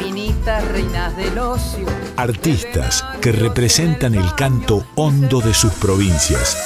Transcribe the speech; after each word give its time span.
minitas, 0.00 0.66
reinas 0.68 1.16
del 1.16 1.38
ocio. 1.38 1.86
Artistas 2.16 3.04
que 3.20 3.32
representan 3.32 4.14
el 4.14 4.34
canto 4.34 4.84
hondo 4.96 5.40
de 5.40 5.54
sus 5.54 5.72
provincias. 5.74 6.56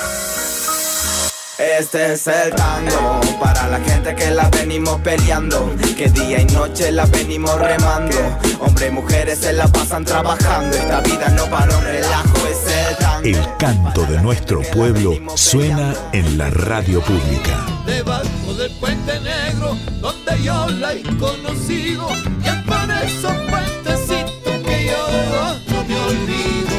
Este 1.58 2.14
es 2.14 2.26
el 2.26 2.54
tango 2.54 3.20
para 3.40 3.68
la 3.68 3.80
gente 3.80 4.14
que 4.14 4.30
la 4.30 4.48
venimos 4.50 5.00
peleando, 5.00 5.72
que 5.96 6.08
día 6.08 6.40
y 6.40 6.46
noche 6.46 6.90
la 6.90 7.06
venimos 7.06 7.58
remando. 7.58 8.16
Hombres 8.60 8.90
y 8.90 8.92
mujeres 8.92 9.38
se 9.38 9.52
la 9.52 9.68
pasan 9.68 10.04
trabajando, 10.04 10.76
esta 10.76 11.00
vida 11.00 11.28
no 11.30 11.46
para 11.46 11.76
un 11.76 11.84
relajo, 11.84 12.36
es 12.48 12.88
el 12.88 12.96
tango. 12.96 13.28
El 13.28 13.56
canto 13.58 14.04
de 14.06 14.20
nuestro 14.20 14.62
pueblo 14.62 15.16
suena 15.36 15.94
en 16.12 16.38
la 16.38 16.50
radio 16.50 17.00
pública. 17.00 17.73
Debajo 17.86 18.54
del 18.56 18.72
puente 18.80 19.20
negro, 19.20 19.76
donde 20.00 20.42
yo 20.42 20.66
la 20.68 20.94
he 20.94 21.02
conocido, 21.18 22.08
y 22.42 22.48
es 22.48 22.54
por 22.64 22.90
esos 22.90 23.32
puentecitos 23.50 24.52
que 24.64 24.86
yo 24.86 25.06
no 25.68 25.84
me 25.84 25.96
olvido. 26.00 26.74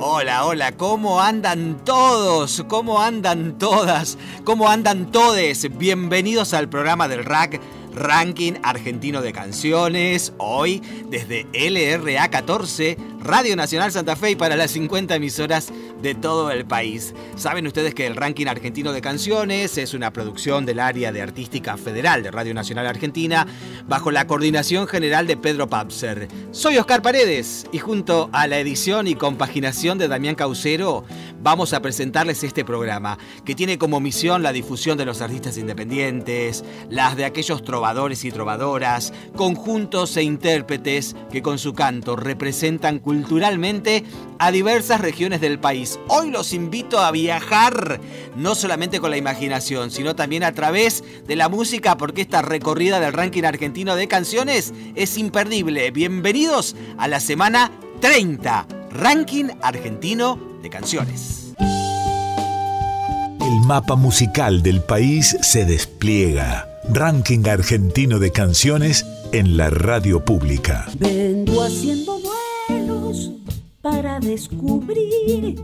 Hola, 0.00 0.44
hola, 0.44 0.72
¿cómo 0.72 1.20
andan 1.20 1.84
todos? 1.84 2.64
¿Cómo 2.68 3.00
andan 3.00 3.56
todas? 3.56 4.18
¿Cómo 4.44 4.68
andan 4.68 5.10
todes? 5.10 5.78
Bienvenidos 5.78 6.52
al 6.54 6.68
programa 6.68 7.08
del 7.08 7.24
RAC, 7.24 7.60
Ranking 7.98 8.54
Argentino 8.62 9.22
de 9.22 9.32
Canciones. 9.32 10.32
Hoy, 10.38 10.80
desde 11.10 11.46
LRA 11.52 12.30
14, 12.30 12.96
Radio 13.20 13.56
Nacional 13.56 13.90
Santa 13.90 14.14
Fe 14.14 14.30
y 14.30 14.36
para 14.36 14.56
las 14.56 14.70
50 14.70 15.16
emisoras 15.16 15.72
de 16.00 16.14
todo 16.14 16.52
el 16.52 16.64
país. 16.64 17.12
Saben 17.34 17.66
ustedes 17.66 17.92
que 17.92 18.06
el 18.06 18.14
Ranking 18.14 18.46
Argentino 18.46 18.92
de 18.92 19.00
Canciones 19.00 19.76
es 19.78 19.94
una 19.94 20.12
producción 20.12 20.64
del 20.64 20.78
área 20.78 21.10
de 21.10 21.20
Artística 21.20 21.76
Federal 21.76 22.22
de 22.22 22.30
Radio 22.30 22.54
Nacional 22.54 22.86
Argentina 22.86 23.46
bajo 23.88 24.12
la 24.12 24.28
coordinación 24.28 24.86
general 24.86 25.26
de 25.26 25.36
Pedro 25.36 25.68
Papser. 25.68 26.28
Soy 26.52 26.78
Oscar 26.78 27.02
Paredes 27.02 27.66
y 27.72 27.78
junto 27.78 28.30
a 28.32 28.46
la 28.46 28.60
edición 28.60 29.08
y 29.08 29.16
compaginación 29.16 29.98
de 29.98 30.06
Damián 30.06 30.36
Caucero 30.36 31.04
vamos 31.42 31.72
a 31.72 31.82
presentarles 31.82 32.44
este 32.44 32.64
programa 32.64 33.18
que 33.44 33.56
tiene 33.56 33.78
como 33.78 33.98
misión 33.98 34.44
la 34.44 34.52
difusión 34.52 34.96
de 34.96 35.04
los 35.04 35.20
artistas 35.20 35.58
independientes, 35.58 36.64
las 36.88 37.16
de 37.16 37.24
aquellos 37.24 37.64
trovadores 37.64 37.87
y 37.88 38.30
trovadoras, 38.30 39.14
conjuntos 39.34 40.14
e 40.18 40.22
intérpretes 40.22 41.16
que 41.32 41.40
con 41.40 41.58
su 41.58 41.72
canto 41.72 42.16
representan 42.16 42.98
culturalmente 42.98 44.04
a 44.38 44.50
diversas 44.50 45.00
regiones 45.00 45.40
del 45.40 45.58
país. 45.58 45.98
Hoy 46.08 46.30
los 46.30 46.52
invito 46.52 46.98
a 46.98 47.10
viajar, 47.10 47.98
no 48.36 48.54
solamente 48.54 49.00
con 49.00 49.10
la 49.10 49.16
imaginación, 49.16 49.90
sino 49.90 50.14
también 50.14 50.44
a 50.44 50.52
través 50.52 51.02
de 51.26 51.34
la 51.34 51.48
música, 51.48 51.96
porque 51.96 52.20
esta 52.20 52.42
recorrida 52.42 53.00
del 53.00 53.14
ranking 53.14 53.44
argentino 53.44 53.96
de 53.96 54.06
canciones 54.06 54.74
es 54.94 55.16
imperdible. 55.16 55.90
Bienvenidos 55.90 56.76
a 56.98 57.08
la 57.08 57.20
semana 57.20 57.70
30, 58.02 58.66
ranking 58.92 59.46
argentino 59.62 60.38
de 60.62 60.68
canciones. 60.68 61.54
El 63.40 63.60
mapa 63.66 63.96
musical 63.96 64.62
del 64.62 64.82
país 64.82 65.38
se 65.40 65.64
despliega. 65.64 66.77
Ranking 66.90 67.46
argentino 67.46 68.18
de 68.18 68.32
canciones 68.32 69.04
en 69.32 69.58
la 69.58 69.68
radio 69.68 70.24
pública. 70.24 70.86
Vengo 70.98 71.62
haciendo 71.62 72.18
vuelos 72.66 73.30
para 73.82 74.18
descubrir 74.20 75.60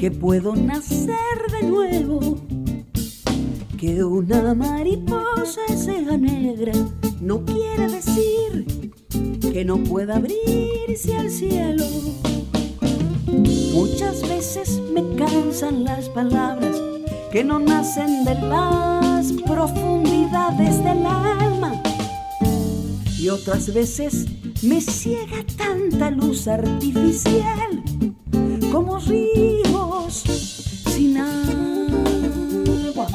que 0.00 0.10
puedo 0.10 0.56
nacer 0.56 1.16
de 1.52 1.68
nuevo. 1.68 2.38
Que 3.78 4.02
una 4.02 4.52
mariposa 4.52 5.60
sea 5.76 6.16
negra 6.16 6.72
no 7.20 7.44
quiere 7.44 7.88
decir 7.88 8.90
que 9.52 9.64
no 9.64 9.78
pueda 9.78 10.16
abrirse 10.16 11.16
al 11.16 11.30
cielo. 11.30 11.84
Muchas 13.72 14.28
veces 14.28 14.80
me 14.92 15.14
cansan 15.14 15.84
las 15.84 16.08
palabras 16.08 16.89
que 17.30 17.44
no 17.44 17.58
nacen 17.60 18.24
de 18.24 18.34
las 18.34 19.32
profundidades 19.46 20.82
del 20.82 21.06
alma. 21.06 21.80
Y 23.18 23.28
otras 23.28 23.72
veces 23.72 24.26
me 24.62 24.80
ciega 24.80 25.44
tanta 25.56 26.10
luz 26.10 26.48
artificial 26.48 27.82
como 28.72 28.98
ríos 28.98 30.24
sin 30.92 31.18
agua. 31.18 33.06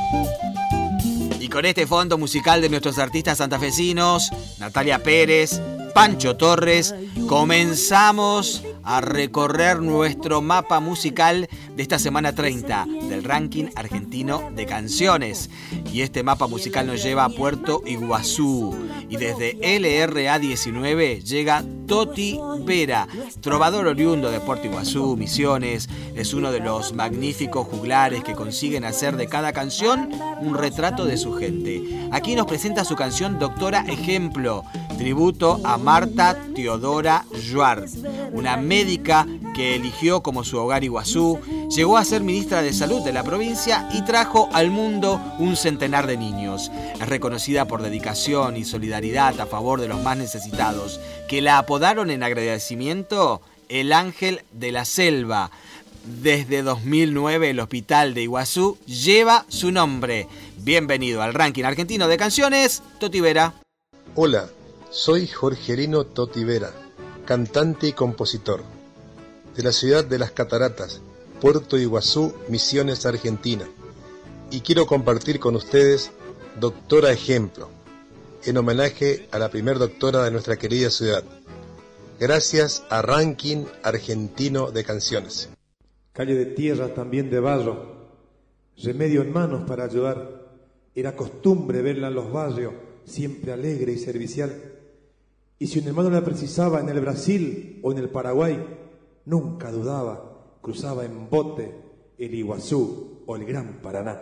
Y 1.40 1.50
con 1.50 1.66
este 1.66 1.86
fondo 1.86 2.18
musical 2.18 2.62
de 2.62 2.70
nuestros 2.70 2.98
artistas 3.00 3.40
santafesinos, 3.40 4.32
Natalia 4.60 5.04
Pérez, 5.04 5.62
Pancho 5.96 6.36
Torres, 6.36 6.94
comenzamos 7.30 8.62
a 8.84 9.00
recorrer 9.00 9.82
nuestro 9.82 10.42
mapa 10.42 10.82
musical 10.82 11.48
de 11.74 11.82
esta 11.82 12.00
semana 12.00 12.36
30 12.36 12.86
del 13.10 13.24
ranking 13.24 13.68
argentino 13.78 14.52
de 14.54 14.66
canciones. 14.66 15.50
Y 15.94 16.02
este 16.02 16.22
mapa 16.22 16.48
musical 16.48 16.86
nos 16.86 17.02
lleva 17.02 17.24
a 17.24 17.30
Puerto 17.30 17.82
Iguazú. 17.86 18.76
Y 19.10 19.16
desde 19.16 19.58
LRA 19.80 20.38
19 20.38 21.22
llega 21.22 21.64
Toti 21.88 22.40
Vera, 22.66 23.08
trovador 23.42 23.88
oriundo 23.88 24.32
de 24.32 24.40
Puerto 24.40 24.68
Iguazú, 24.68 25.16
Misiones. 25.16 25.88
Es 26.16 26.34
uno 26.34 26.52
de 26.52 26.60
los 26.60 26.94
magníficos 26.94 27.68
juglares 27.68 28.24
que 28.24 28.34
consiguen 28.34 28.84
hacer 28.84 29.16
de 29.16 29.28
cada 29.28 29.54
canción 29.54 30.10
un 30.42 30.56
retrato 30.56 31.06
de 31.06 31.18
su 31.18 31.34
gente. 31.34 31.82
Aquí 32.12 32.36
nos 32.36 32.48
presenta 32.48 32.84
su 32.84 32.96
canción 32.96 33.40
Doctora 33.40 33.86
Ejemplo, 33.88 34.64
tributo 34.98 35.60
a 35.64 35.78
Marta 35.78 36.38
Teodora 36.56 37.26
Juart, 37.52 37.88
una 38.32 38.58
médica 38.58 39.28
que 39.54 39.76
eligió 39.76 40.22
como 40.22 40.44
su 40.44 40.58
hogar 40.58 40.84
Iguazú, 40.84 41.40
llegó 41.70 41.98
a 41.98 42.06
ser 42.06 42.24
ministra 42.24 42.62
de 42.62 42.74
Salud 42.74 43.02
de 43.04 43.14
la 43.14 43.24
provincia 43.24 43.90
y 43.94 44.04
trajo 44.04 44.50
al 44.54 44.72
mundo 44.72 45.22
un 45.40 45.56
centenar 45.56 46.08
de 46.08 46.18
niños. 46.18 46.72
Es 47.00 47.08
reconocida 47.08 47.66
por 47.66 47.82
dedicación 47.82 48.58
y 48.58 48.66
solidaridad 48.66 49.40
a 49.40 49.46
favor 49.46 49.82
de 49.82 49.88
los 49.88 50.02
más 50.02 50.18
necesitados, 50.18 51.00
que 51.28 51.42
la 51.42 51.58
apodaron 51.58 52.10
en 52.10 52.24
agradecimiento 52.24 53.42
el 53.70 53.94
ángel 53.94 54.42
de 54.52 54.72
la 54.72 54.86
selva. 54.86 55.52
Desde 56.22 56.62
2009 56.62 57.50
el 57.50 57.60
hospital 57.60 58.14
de 58.14 58.24
Iguazú 58.24 58.78
lleva 58.86 59.46
su 59.50 59.72
nombre. 59.72 60.28
Bienvenido 60.58 61.22
al 61.22 61.34
ranking 61.34 61.64
argentino 61.64 62.08
de 62.08 62.18
canciones, 62.18 62.84
Toti 63.00 63.22
Vera. 63.22 63.54
Hola, 64.14 64.50
soy 64.96 65.28
Jorgelino 65.28 66.06
Totivera, 66.06 66.72
cantante 67.26 67.88
y 67.88 67.92
compositor, 67.92 68.62
de 69.54 69.62
la 69.62 69.74
ciudad 69.74 70.06
de 70.06 70.18
las 70.18 70.32
Cataratas, 70.32 71.02
Puerto 71.42 71.78
Iguazú, 71.78 72.34
Misiones, 72.48 73.06
Argentina, 73.06 73.68
y 74.52 74.62
quiero 74.62 74.88
compartir 74.88 75.38
con 75.42 75.58
ustedes 75.58 76.12
Doctora 76.62 77.12
Ejemplo, 77.12 77.68
en 78.46 78.56
homenaje 78.56 79.28
a 79.32 79.38
la 79.38 79.50
primer 79.50 79.80
doctora 79.80 80.24
de 80.24 80.32
nuestra 80.32 80.56
querida 80.56 80.90
ciudad. 80.90 81.26
Gracias 82.18 82.86
a 82.90 83.02
Ranking 83.02 83.66
Argentino 83.84 84.72
de 84.72 84.86
Canciones. 84.86 85.50
Calle 86.14 86.36
de 86.36 86.46
tierra, 86.46 86.94
también 86.94 87.30
de 87.30 87.42
barro, 87.42 88.14
remedio 88.82 89.24
en 89.24 89.34
manos 89.34 89.68
para 89.68 89.84
ayudar. 89.84 90.46
Era 90.96 91.18
costumbre 91.18 91.82
verla 91.82 92.08
en 92.08 92.16
los 92.16 92.32
barrios, 92.32 92.74
siempre 93.04 93.52
alegre 93.52 93.92
y 93.92 93.98
servicial. 93.98 94.72
Y 95.58 95.68
si 95.68 95.80
un 95.80 95.88
hermano 95.88 96.10
la 96.10 96.24
precisaba 96.24 96.82
en 96.82 96.90
el 96.90 97.00
Brasil 97.00 97.80
o 97.82 97.92
en 97.92 97.98
el 98.00 98.10
Paraguay, 98.10 98.62
nunca 99.26 99.72
dudaba, 99.72 100.58
cruzaba 100.62 101.06
en 101.06 101.30
bote 101.30 101.74
el 102.18 102.34
Iguazú 102.34 103.24
o 103.26 103.36
el 103.36 103.46
Gran 103.46 103.80
Paraná. 103.82 104.22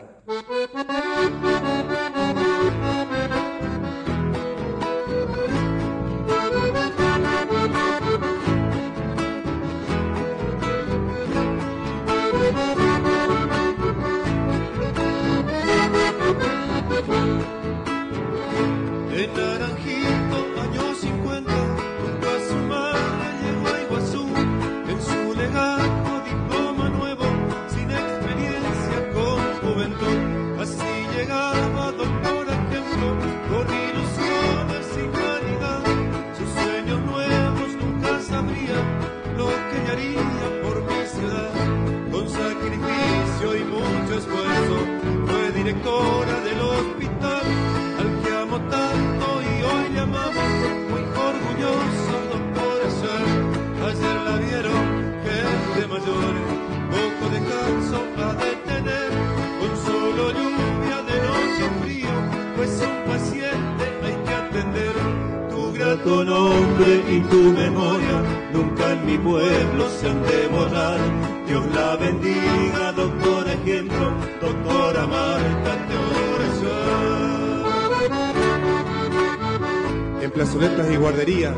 y 80.56 80.98
guarderías, 80.98 81.56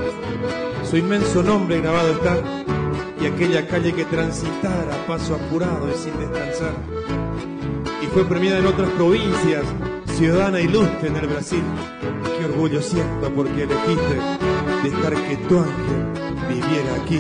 su 0.89 0.95
inmenso 0.95 1.43
nombre 1.43 1.81
grabado 1.81 2.13
está, 2.13 2.37
y 3.19 3.25
aquella 3.25 3.67
calle 3.67 3.93
que 3.93 4.05
transitara 4.05 4.95
a 4.95 5.05
paso 5.05 5.35
apurado 5.35 5.89
y 5.89 5.97
sin 5.97 6.17
descansar. 6.17 6.73
Y 8.01 8.05
fue 8.07 8.23
premiada 8.23 8.59
en 8.59 8.67
otras 8.67 8.89
provincias, 8.91 9.65
ciudadana 10.15 10.61
ilustre 10.61 11.09
en 11.09 11.15
el 11.17 11.27
Brasil. 11.27 11.63
Qué 12.39 12.45
orgullo 12.45 12.81
siento 12.81 13.29
porque 13.35 13.63
elegiste 13.63 14.15
dejar 14.83 15.13
que 15.13 15.37
tu 15.49 15.59
ángel 15.59 16.45
viviera 16.47 16.95
aquí. 17.03 17.19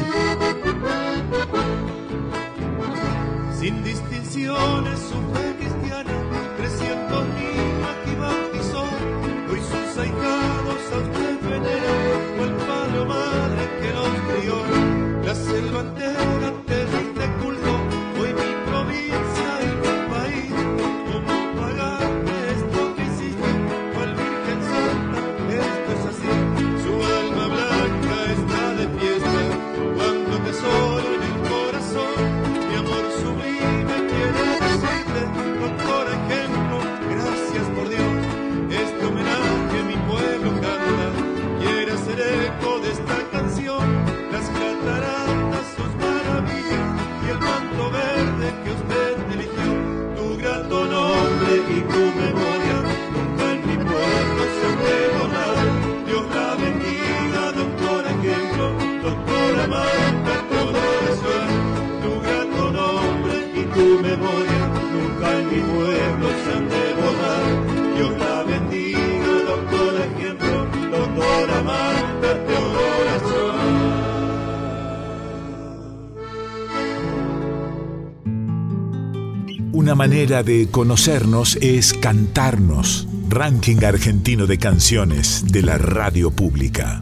La 80.05 80.09
manera 80.09 80.43
de 80.43 80.67
conocernos 80.69 81.55
es 81.61 81.95
cantarnos. 81.95 83.07
Ranking 83.27 83.83
argentino 83.83 84.45
de 84.45 84.59
canciones 84.59 85.45
de 85.51 85.63
la 85.63 85.79
radio 85.79 86.29
pública. 86.29 87.01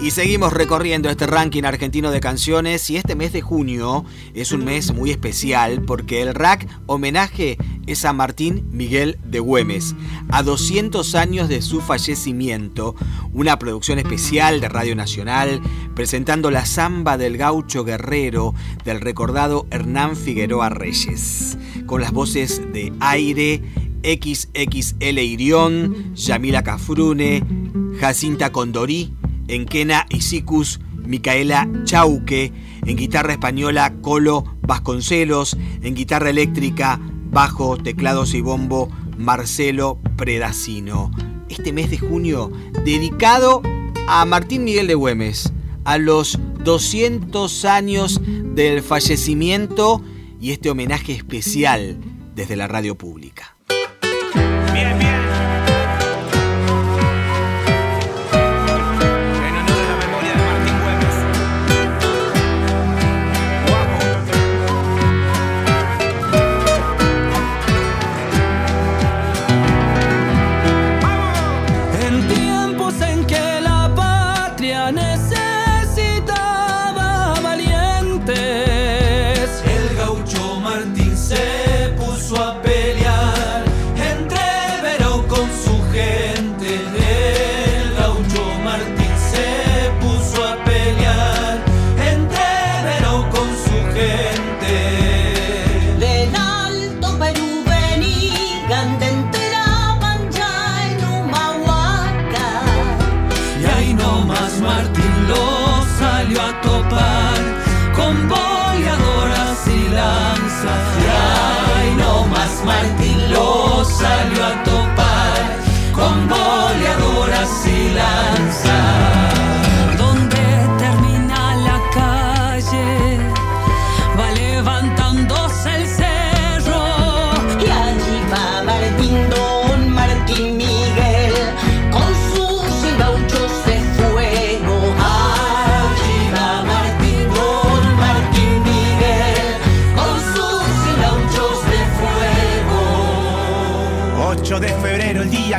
Y 0.00 0.10
seguimos 0.10 0.52
recorriendo 0.52 1.08
este 1.08 1.26
ranking 1.26 1.62
argentino 1.62 2.10
de 2.10 2.20
canciones 2.20 2.90
y 2.90 2.96
este 2.96 3.14
mes 3.14 3.32
de 3.32 3.42
junio 3.42 4.04
es 4.34 4.52
un 4.52 4.64
mes 4.64 4.92
muy 4.92 5.10
especial 5.10 5.82
porque 5.82 6.22
el 6.22 6.34
rack 6.34 6.68
homenaje 6.86 7.58
es 7.86 8.04
a 8.04 8.12
Martín 8.12 8.68
Miguel 8.70 9.18
de 9.24 9.40
Güemes, 9.40 9.94
a 10.30 10.42
200 10.42 11.14
años 11.14 11.48
de 11.48 11.62
su 11.62 11.80
fallecimiento, 11.80 12.94
una 13.36 13.58
producción 13.58 13.98
especial 13.98 14.62
de 14.62 14.68
Radio 14.70 14.96
Nacional 14.96 15.60
presentando 15.94 16.50
la 16.50 16.64
samba 16.64 17.18
del 17.18 17.36
gaucho 17.36 17.84
guerrero 17.84 18.54
del 18.82 19.02
recordado 19.02 19.66
Hernán 19.70 20.16
Figueroa 20.16 20.70
Reyes, 20.70 21.58
con 21.84 22.00
las 22.00 22.12
voces 22.12 22.62
de 22.72 22.94
Aire, 22.98 23.62
XXL 24.02 25.18
Irión, 25.18 26.14
Yamila 26.14 26.62
Cafrune, 26.62 27.44
Jacinta 28.00 28.52
Condorí, 28.52 29.12
Enquena 29.48 30.06
Isicus, 30.08 30.80
Micaela 31.04 31.68
Chauque, 31.84 32.54
en 32.86 32.96
guitarra 32.96 33.32
española 33.32 33.96
Colo 34.00 34.56
Vasconcelos, 34.62 35.58
en 35.82 35.94
guitarra 35.94 36.30
eléctrica, 36.30 36.98
bajo, 37.30 37.76
teclados 37.76 38.32
y 38.32 38.40
bombo 38.40 38.88
Marcelo 39.18 40.00
Predacino 40.16 41.10
este 41.48 41.72
mes 41.72 41.90
de 41.90 41.98
junio 41.98 42.50
dedicado 42.84 43.62
a 44.08 44.24
Martín 44.24 44.64
Miguel 44.64 44.86
de 44.86 44.94
Güemes, 44.94 45.52
a 45.84 45.98
los 45.98 46.38
200 46.64 47.64
años 47.64 48.20
del 48.54 48.82
fallecimiento 48.82 50.02
y 50.40 50.52
este 50.52 50.70
homenaje 50.70 51.12
especial 51.12 51.98
desde 52.34 52.56
la 52.56 52.68
radio 52.68 52.96
pública. 52.96 53.55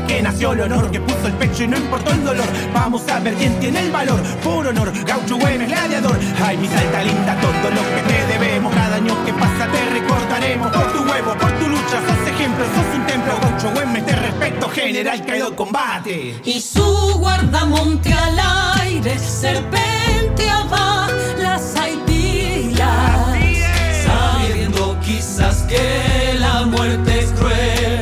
que 0.05 0.21
nació 0.21 0.53
el 0.53 0.61
honor, 0.61 0.91
que 0.91 0.99
puso 0.99 1.27
el 1.27 1.33
pecho 1.33 1.63
y 1.63 1.67
no 1.67 1.77
importó 1.77 2.11
el 2.11 2.23
dolor. 2.23 2.45
Vamos 2.73 3.07
a 3.09 3.19
ver 3.19 3.33
quién 3.35 3.59
tiene 3.59 3.79
el 3.81 3.91
valor, 3.91 4.21
por 4.43 4.67
honor, 4.67 4.91
gaucho 5.05 5.37
bueno 5.37 5.65
gladiador. 5.65 6.17
Ay, 6.43 6.57
mi 6.57 6.67
salta 6.67 7.03
linda, 7.03 7.35
todo 7.41 7.69
lo 7.71 7.81
que 7.95 8.01
te 8.07 8.33
debemos. 8.33 8.73
Cada 8.73 8.95
año 8.95 9.25
que 9.25 9.33
pasa 9.33 9.67
te 9.71 9.89
recordaremos 9.99 10.71
por 10.71 10.93
tu 10.93 10.99
huevo, 11.03 11.33
por 11.39 11.51
tu 11.59 11.67
lucha. 11.67 12.01
Sos 12.07 12.27
ejemplo, 12.27 12.65
sos 12.65 12.95
un 12.95 13.05
templo, 13.07 13.33
gaucho 13.41 13.71
buen 13.71 13.91
me 13.93 14.01
te 14.01 14.15
respeto, 14.15 14.69
general 14.69 15.25
caído 15.25 15.55
combate. 15.55 16.39
Y 16.43 16.59
su 16.61 17.15
guardamonte 17.19 18.13
al 18.13 18.39
aire, 18.81 19.17
serpenteaba 19.17 21.07
las 21.39 21.73
sabiendo 24.05 24.97
quizás 25.01 25.63
que 25.63 26.35
la 26.39 26.65
muerte 26.65 27.19
es 27.19 27.31
cruel. 27.31 27.96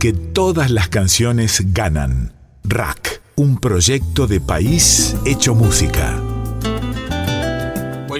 Que 0.00 0.14
todas 0.14 0.70
las 0.70 0.88
canciones 0.88 1.74
ganan. 1.74 2.32
Rack, 2.64 3.20
un 3.36 3.58
proyecto 3.58 4.26
de 4.26 4.40
país 4.40 5.14
hecho 5.26 5.54
música. 5.54 6.29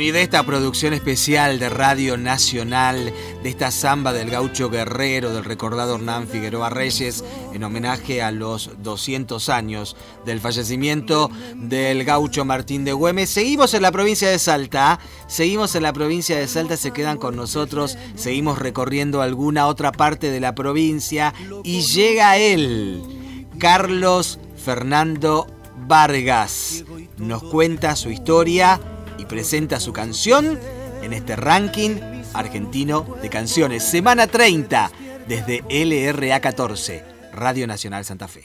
De 0.01 0.23
esta 0.23 0.43
producción 0.45 0.95
especial 0.95 1.59
de 1.59 1.69
Radio 1.69 2.17
Nacional, 2.17 3.13
de 3.43 3.49
esta 3.49 3.71
samba 3.71 4.15
del 4.15 4.31
gaucho 4.31 4.71
guerrero 4.71 5.33
del 5.35 5.45
recordado 5.45 5.97
Hernán 5.97 6.27
Figueroa 6.27 6.71
Reyes, 6.71 7.23
en 7.53 7.63
homenaje 7.63 8.23
a 8.23 8.33
los 8.33 8.71
200 8.83 9.51
años 9.51 9.97
del 10.25 10.41
fallecimiento 10.41 11.31
del 11.55 12.03
gaucho 12.05 12.47
Martín 12.47 12.83
de 12.85 12.95
Güemes, 12.95 13.29
seguimos 13.29 13.75
en 13.75 13.83
la 13.83 13.93
provincia 13.93 14.31
de 14.31 14.39
Salta, 14.39 14.99
seguimos 15.29 15.75
en 15.75 15.83
la 15.83 15.93
provincia 15.93 16.39
de 16.39 16.49
Salta, 16.49 16.79
se 16.79 16.93
quedan 16.93 17.19
con 17.19 17.37
nosotros, 17.37 17.99
seguimos 18.17 18.59
recorriendo 18.59 19.21
alguna 19.21 19.67
otra 19.67 19.93
parte 19.93 20.31
de 20.31 20.41
la 20.41 20.55
provincia 20.55 21.35
y 21.63 21.83
llega 21.83 22.39
él, 22.39 23.47
Carlos 23.59 24.39
Fernando 24.57 25.47
Vargas, 25.87 26.85
nos 27.19 27.43
cuenta 27.43 27.95
su 27.97 28.11
historia 28.11 28.81
y 29.21 29.27
presenta 29.27 29.79
su 29.79 29.93
canción 29.93 30.59
en 31.03 31.13
este 31.13 31.37
ranking 31.37 31.97
argentino 32.33 33.07
de 33.21 33.29
canciones. 33.29 33.85
Semana 33.85 34.27
30 34.27 34.91
desde 35.29 35.63
LRA 35.69 36.41
14, 36.41 37.05
Radio 37.35 37.67
Nacional 37.67 38.05
Santa 38.05 38.29
Fe. 38.29 38.45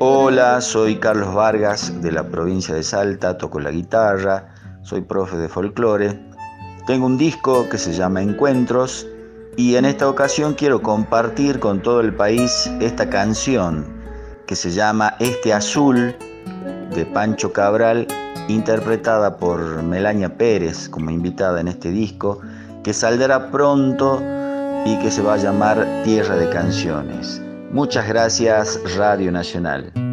Hola, 0.00 0.60
soy 0.60 0.96
Carlos 0.96 1.32
Vargas 1.32 2.02
de 2.02 2.10
la 2.10 2.28
provincia 2.28 2.74
de 2.74 2.82
Salta, 2.82 3.38
toco 3.38 3.60
la 3.60 3.70
guitarra, 3.70 4.54
soy 4.82 5.02
profe 5.02 5.36
de 5.36 5.48
folclore. 5.48 6.18
Tengo 6.86 7.06
un 7.06 7.16
disco 7.16 7.68
que 7.68 7.78
se 7.78 7.92
llama 7.92 8.20
Encuentros 8.20 9.06
y 9.56 9.76
en 9.76 9.84
esta 9.84 10.08
ocasión 10.08 10.54
quiero 10.54 10.82
compartir 10.82 11.60
con 11.60 11.82
todo 11.82 12.00
el 12.00 12.14
país 12.14 12.68
esta 12.80 13.08
canción 13.08 13.86
que 14.46 14.56
se 14.56 14.72
llama 14.72 15.14
Este 15.20 15.52
Azul 15.52 16.16
de 16.94 17.06
Pancho 17.06 17.52
Cabral, 17.52 18.08
interpretada 18.54 19.36
por 19.36 19.82
Melania 19.82 20.36
Pérez 20.36 20.88
como 20.88 21.10
invitada 21.10 21.60
en 21.60 21.68
este 21.68 21.90
disco, 21.90 22.40
que 22.82 22.92
saldrá 22.92 23.50
pronto 23.50 24.22
y 24.84 24.96
que 24.98 25.10
se 25.10 25.22
va 25.22 25.34
a 25.34 25.38
llamar 25.38 25.86
Tierra 26.04 26.36
de 26.36 26.48
Canciones. 26.50 27.40
Muchas 27.72 28.08
gracias 28.08 28.80
Radio 28.96 29.30
Nacional. 29.30 30.09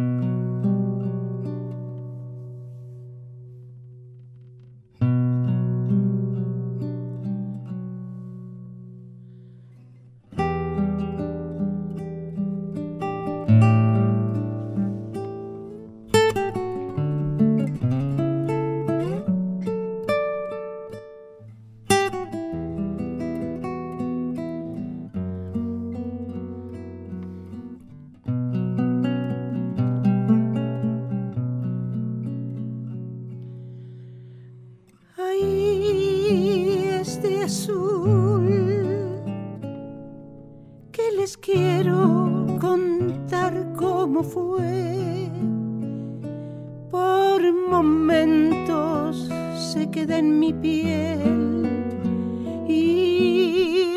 Por 46.90 47.40
momentos 47.70 49.30
se 49.56 49.88
queda 49.90 50.18
en 50.18 50.40
mi 50.40 50.52
piel, 50.52 51.70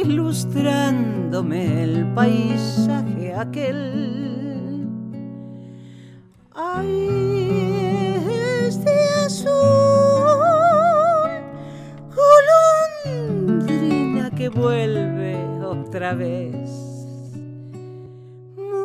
ilustrándome 0.03 1.83
el 1.83 2.05
paisaje 2.13 3.33
aquel. 3.33 4.87
Ay, 6.53 7.09
este 8.67 8.93
azul 9.25 9.49
golondrina 13.55 14.29
que 14.37 14.49
vuelve 14.49 15.35
otra 15.65 16.13
vez, 16.13 16.60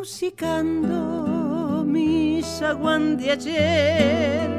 musicando 0.07 1.83
mi 1.85 2.41
zaguán 2.41 3.17
de 3.17 3.31
ayer, 3.31 4.49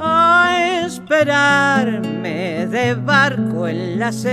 a 0.00 0.80
esperarme 0.86 2.66
de 2.66 2.94
barco 2.94 3.68
en 3.68 3.98
la 3.98 4.10
sed. 4.10 4.32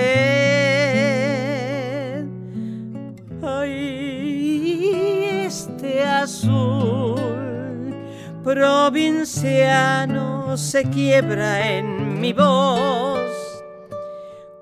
Ay, 3.42 5.42
este 5.46 6.06
azul 6.06 7.20
provinciano 8.46 10.56
se 10.56 10.86
quiebra 10.86 11.70
en 11.70 12.22
mi 12.22 12.32
voz 12.32 13.14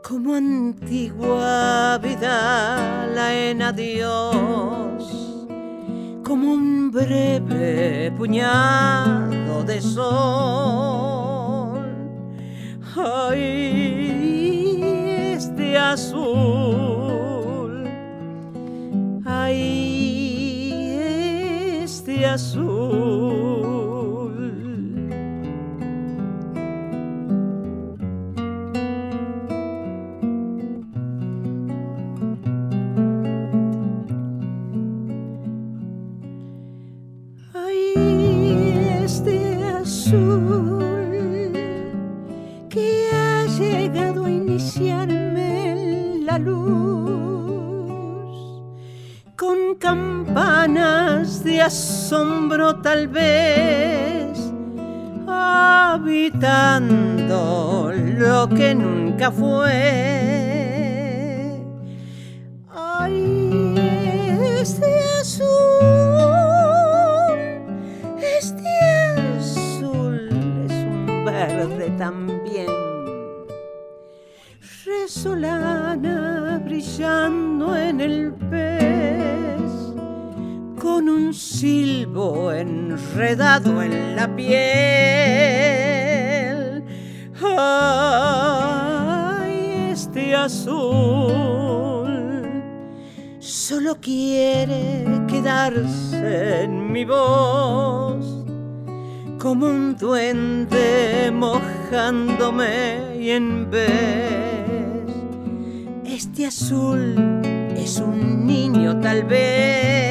como 0.01 0.33
antigua 0.33 1.99
vida 2.01 3.05
la 3.13 3.33
en 3.33 3.61
adiós, 3.61 4.90
como 6.31 6.47
un 6.53 6.91
breve 6.91 8.09
puñado 8.17 9.65
de 9.65 9.81
sol. 9.81 11.01
Ay, 12.95 13.41
este 15.35 15.77
azul, 15.77 16.23
ay, 19.25 20.79
este 21.83 22.25
azul. 22.25 23.60
Campanas 50.33 51.43
de 51.43 51.61
asombro 51.61 52.77
tal 52.77 53.09
vez, 53.09 54.53
habitando 55.27 56.71
lo 57.93 58.47
que 58.47 58.73
nunca 58.73 59.29
fue. 59.29 59.73
Ay, 62.73 63.75
este 64.61 64.87
azul, 65.19 65.43
este 68.39 68.69
azul 69.37 70.29
es 70.65 70.71
un 70.71 71.25
verde 71.25 71.89
también. 71.97 72.67
Resolana 74.85 76.61
brillando 76.63 77.75
en 77.75 77.99
el 78.01 78.33
pez, 78.49 79.40
con 80.93 81.07
un 81.07 81.33
silbo 81.33 82.51
enredado 82.51 83.81
en 83.81 84.13
la 84.17 84.27
piel. 84.35 84.51
Ay, 87.41 88.31
este 89.93 90.35
azul 90.35 92.09
solo 93.39 93.95
quiere 94.01 95.05
quedarse 95.29 96.63
en 96.63 96.91
mi 96.91 97.05
voz 97.05 98.43
como 99.39 99.67
un 99.67 99.95
duende 99.95 101.31
mojándome 101.33 103.15
y 103.17 103.29
en 103.29 103.71
vez 103.71 105.05
este 106.05 106.47
azul 106.47 107.15
es 107.77 107.97
un 107.99 108.45
niño 108.45 108.99
tal 108.99 109.23
vez. 109.23 110.10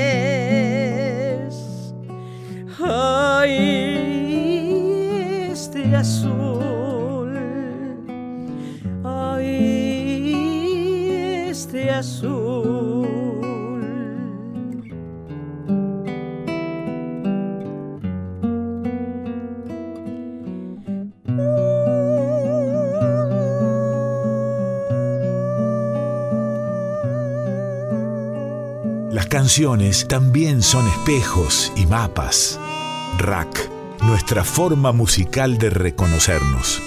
Ay, 2.82 3.50
este 5.50 5.94
azul. 5.94 7.36
Ay, 9.04 10.34
este 11.50 11.90
azul. 11.90 12.80
Las 29.12 29.26
canciones 29.26 30.06
también 30.06 30.62
son 30.62 30.86
espejos 30.86 31.72
y 31.76 31.84
mapas. 31.86 32.59
Rack, 33.20 33.70
nuestra 34.02 34.44
forma 34.44 34.92
musical 34.92 35.58
de 35.58 35.68
reconocernos. 35.68 36.80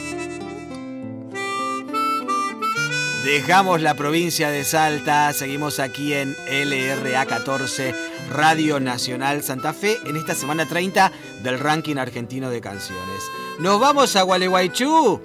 Dejamos 3.24 3.82
la 3.82 3.93
provincia 3.93 4.50
de 4.50 4.63
Salta, 4.63 5.32
seguimos 5.32 5.80
aquí 5.80 6.13
en 6.13 6.36
LRA 6.50 7.26
14, 7.26 7.93
Radio 8.32 8.80
Nacional 8.80 9.43
Santa 9.43 9.74
Fe, 9.74 9.98
en 10.06 10.17
esta 10.17 10.34
semana 10.34 10.67
30 10.67 11.12
del 11.43 11.60
ranking 11.60 11.98
argentino 11.98 12.50
de 12.50 12.62
canciones. 12.62 13.24
Nos 13.60 13.80
vamos 13.80 14.15
a 14.15 14.24
Gualeguaychú. 14.24 15.22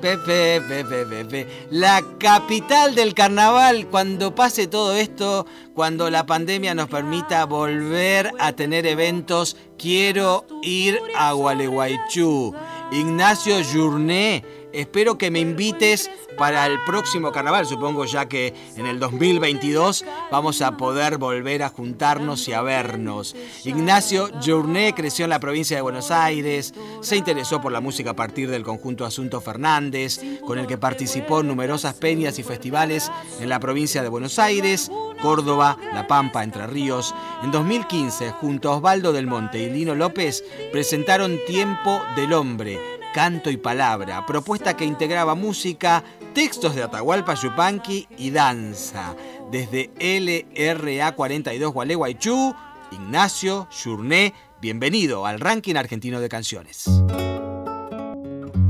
Pepe, 0.00 0.62
Pepe, 0.66 1.04
Pepe. 1.04 1.46
La 1.70 2.02
capital 2.18 2.94
del 2.94 3.12
carnaval, 3.12 3.86
cuando 3.88 4.34
pase 4.34 4.66
todo 4.66 4.96
esto, 4.96 5.46
cuando 5.74 6.08
la 6.08 6.24
pandemia 6.24 6.74
nos 6.74 6.88
permita 6.88 7.44
volver 7.44 8.32
a 8.38 8.52
tener 8.52 8.86
eventos, 8.86 9.56
quiero 9.80 10.44
ir 10.62 11.00
a 11.16 11.32
Gualeguaychú. 11.32 12.54
Ignacio 12.92 13.62
Journé, 13.62 14.44
espero 14.72 15.18
que 15.18 15.30
me 15.30 15.40
invites 15.40 16.10
para 16.38 16.66
el 16.66 16.80
próximo 16.84 17.32
carnaval, 17.32 17.66
supongo 17.66 18.04
ya 18.06 18.26
que 18.26 18.54
en 18.76 18.86
el 18.86 18.98
2022 18.98 20.04
vamos 20.30 20.62
a 20.62 20.76
poder 20.76 21.18
volver 21.18 21.62
a 21.62 21.68
juntarnos 21.68 22.48
y 22.48 22.52
a 22.52 22.62
vernos. 22.62 23.36
Ignacio 23.64 24.30
Journé 24.44 24.94
creció 24.94 25.24
en 25.24 25.30
la 25.30 25.40
provincia 25.40 25.76
de 25.76 25.82
Buenos 25.82 26.10
Aires, 26.10 26.72
se 27.02 27.16
interesó 27.16 27.60
por 27.60 27.72
la 27.72 27.80
música 27.80 28.10
a 28.10 28.16
partir 28.16 28.50
del 28.50 28.62
conjunto 28.62 29.04
Asunto 29.04 29.40
Fernández, 29.40 30.20
con 30.46 30.58
el 30.58 30.66
que 30.66 30.78
participó 30.78 31.40
en 31.40 31.48
numerosas 31.48 31.94
peñas 31.94 32.38
y 32.38 32.42
festivales 32.42 33.10
en 33.40 33.48
la 33.48 33.60
provincia 33.60 34.02
de 34.02 34.08
Buenos 34.08 34.38
Aires, 34.38 34.90
Córdoba, 35.20 35.76
La 35.92 36.06
Pampa, 36.06 36.42
Entre 36.42 36.66
Ríos. 36.66 37.14
En 37.42 37.50
2015, 37.50 38.30
junto 38.30 38.70
a 38.70 38.76
Osvaldo 38.76 39.12
del 39.12 39.26
Monte 39.26 39.58
y 39.58 39.70
Lino 39.70 39.94
López, 39.94 40.44
presentaron 40.72 41.38
Tiempo 41.46 42.00
del 42.16 42.32
Hombre, 42.32 42.99
Canto 43.12 43.50
y 43.50 43.56
Palabra, 43.56 44.24
propuesta 44.24 44.76
que 44.76 44.84
integraba 44.84 45.34
música, 45.34 46.04
textos 46.32 46.76
de 46.76 46.84
Atahualpa 46.84 47.34
Yupanqui 47.34 48.06
y 48.16 48.30
danza. 48.30 49.16
Desde 49.50 49.90
LRA 49.98 51.12
42 51.12 51.72
Gualeguaychú, 51.72 52.54
Ignacio 52.92 53.66
Journé, 53.70 54.32
bienvenido 54.60 55.26
al 55.26 55.40
ranking 55.40 55.74
argentino 55.74 56.20
de 56.20 56.28
canciones. 56.28 56.88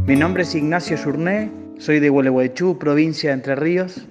Mi 0.07 0.16
nombre 0.16 0.44
es 0.44 0.55
Ignacio 0.55 0.96
Journé, 0.96 1.50
soy 1.79 2.00
de 2.00 2.09
Gualeguaychú, 2.09 2.79
provincia 2.79 3.31
de 3.31 3.35
Entre 3.35 3.55
Ríos. 3.57 4.07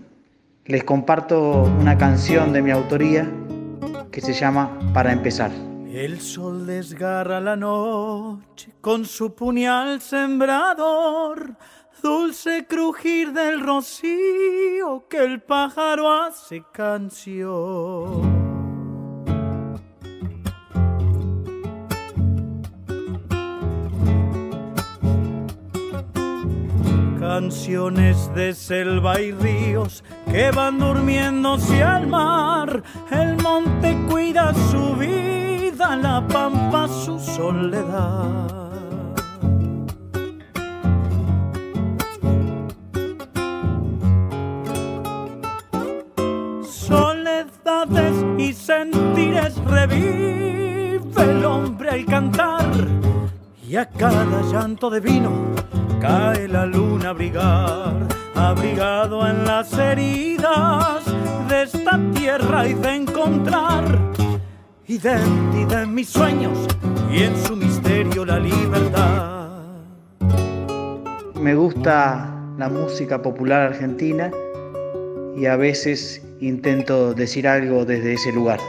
Les 0.66 0.84
comparto 0.84 1.64
una 1.64 1.98
canción 1.98 2.54
de 2.54 2.62
mi 2.62 2.70
autoría 2.70 3.28
que 4.12 4.22
se 4.22 4.34
llama 4.34 4.78
Para 4.94 5.12
empezar. 5.12 5.69
El 5.92 6.22
sol 6.22 6.68
desgarra 6.68 7.40
la 7.42 7.56
noche 7.56 8.74
con 8.80 9.06
su 9.06 9.34
puñal 9.34 10.00
sembrador, 10.02 11.56
dulce 12.04 12.68
crujir 12.68 13.34
del 13.34 13.60
rocío 13.60 15.08
que 15.10 15.18
el 15.18 15.42
pájaro 15.42 16.14
hace 16.14 16.64
canción. 16.72 18.38
Canciones 27.20 28.32
de 28.36 28.54
selva 28.54 29.20
y 29.20 29.32
ríos 29.32 30.04
que 30.30 30.52
van 30.52 30.78
durmiéndose 30.78 31.82
al 31.82 32.06
mar. 32.06 32.84
El 33.10 33.38
monte 33.38 33.98
cuida 34.10 34.54
su 34.54 34.96
vida, 34.96 35.39
la 36.02 36.26
pampa 36.28 36.88
su 36.88 37.20
soledad. 37.20 38.60
Soledades 46.64 48.26
y 48.38 48.54
sentires 48.54 49.56
revive 49.66 51.02
el 51.18 51.46
hombre 51.46 51.90
al 51.90 52.06
cantar 52.06 52.72
y 53.68 53.76
a 53.76 53.86
cada 53.88 54.42
llanto 54.52 54.90
de 54.90 55.00
vino 55.00 55.32
cae 56.00 56.48
la 56.48 56.66
luna 56.66 57.08
a 57.08 57.12
abrigar, 57.12 58.08
abrigado 58.36 59.28
en 59.28 59.46
las 59.46 59.74
heridas 59.78 61.04
de 61.48 61.64
esta 61.64 62.00
tierra 62.14 62.68
y 62.68 62.74
de 62.74 62.96
encontrar 62.96 63.84
identidad 64.90 65.84
en 65.84 65.94
mis 65.94 66.10
sueños 66.10 66.68
y 67.12 67.22
en 67.22 67.38
su 67.46 67.56
misterio 67.56 68.26
la 68.26 68.40
libertad. 68.40 69.84
Me 71.36 71.54
gusta 71.54 72.36
la 72.58 72.70
música 72.70 73.22
popular 73.22 73.68
argentina 73.68 74.32
y 75.38 75.46
a 75.46 75.56
veces 75.58 76.24
intento 76.42 77.14
decir 77.14 77.48
algo 77.48 77.86
desde 77.86 78.14
ese 78.14 78.32
lugar. 78.34 78.60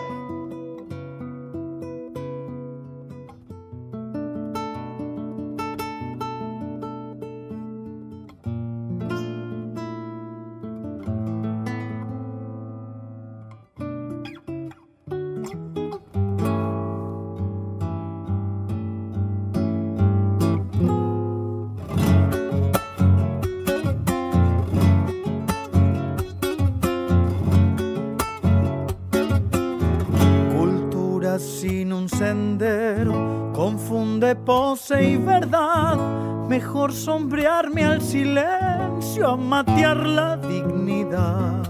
Mejor 36.90 37.04
sombrearme 37.04 37.84
al 37.84 38.02
silencio 38.02 39.28
a 39.28 39.36
matear 39.36 40.04
la 40.04 40.36
dignidad. 40.36 41.69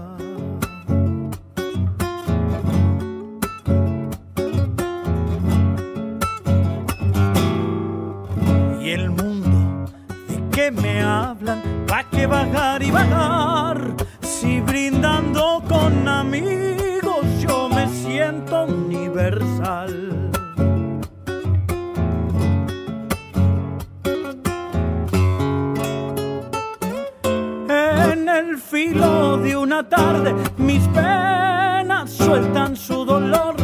De 28.89 29.55
una 29.55 29.87
tarde 29.87 30.33
mis 30.57 30.81
penas 30.87 32.09
sueltan 32.09 32.75
su 32.75 33.05
dolor 33.05 33.55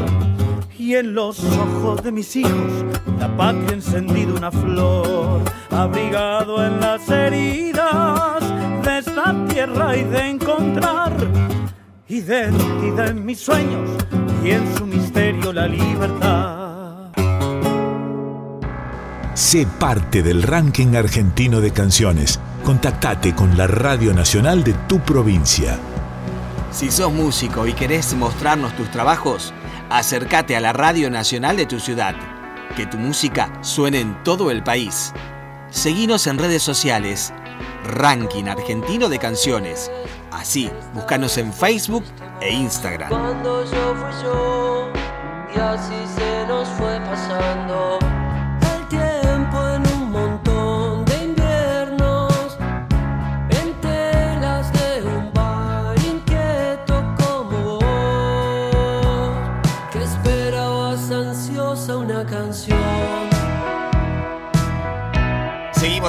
y 0.77 0.93
en 0.93 1.15
los 1.15 1.43
ojos 1.43 2.03
de 2.03 2.11
mis 2.11 2.35
hijos 2.35 2.85
la 3.19 3.35
patria 3.35 3.73
encendido 3.73 4.35
una 4.35 4.51
flor, 4.51 5.41
abrigado 5.71 6.63
en 6.63 6.79
las 6.79 7.09
heridas 7.09 8.43
de 8.83 8.99
esta 8.99 9.33
tierra 9.47 9.97
y 9.97 10.03
de 10.03 10.29
encontrar 10.29 11.13
identidad 12.07 13.07
en 13.07 13.25
mis 13.25 13.39
sueños 13.39 13.89
y 14.43 14.51
en 14.51 14.77
su 14.77 14.85
misterio 14.85 15.51
la 15.51 15.67
libertad. 15.67 17.11
Sé 19.33 19.67
parte 19.79 20.21
del 20.21 20.43
ranking 20.43 20.95
argentino 20.95 21.59
de 21.59 21.71
canciones. 21.71 22.39
Contactate 22.67 23.33
con 23.33 23.55
la 23.55 23.65
Radio 23.65 24.13
Nacional 24.13 24.61
de 24.61 24.73
tu 24.73 24.99
provincia. 24.99 25.79
Si 26.69 26.91
sos 26.91 27.13
músico 27.13 27.65
y 27.65 27.71
querés 27.71 28.13
mostrarnos 28.13 28.75
tus 28.75 28.91
trabajos, 28.91 29.53
acércate 29.89 30.53
a 30.53 30.59
la 30.59 30.73
Radio 30.73 31.09
Nacional 31.09 31.55
de 31.55 31.65
tu 31.65 31.79
ciudad. 31.79 32.13
Que 32.75 32.85
tu 32.85 32.97
música 32.97 33.49
suene 33.61 34.01
en 34.01 34.21
todo 34.25 34.51
el 34.51 34.63
país. 34.63 35.13
Seguinos 35.69 36.27
en 36.27 36.39
redes 36.39 36.61
sociales. 36.61 37.31
Ranking 37.85 38.49
Argentino 38.49 39.07
de 39.07 39.17
Canciones. 39.17 39.89
Así, 40.29 40.69
búscanos 40.93 41.37
en 41.37 41.53
Facebook 41.53 42.03
e 42.41 42.51
Instagram. 42.51 43.07
Cuando 43.07 43.63
yo 43.63 43.95
fui 43.95 44.23
yo 44.23 44.91
y 45.55 45.57
así 45.57 45.95
se 46.17 46.45
nos 46.47 46.67
fue 46.67 46.99
pasando 46.99 48.06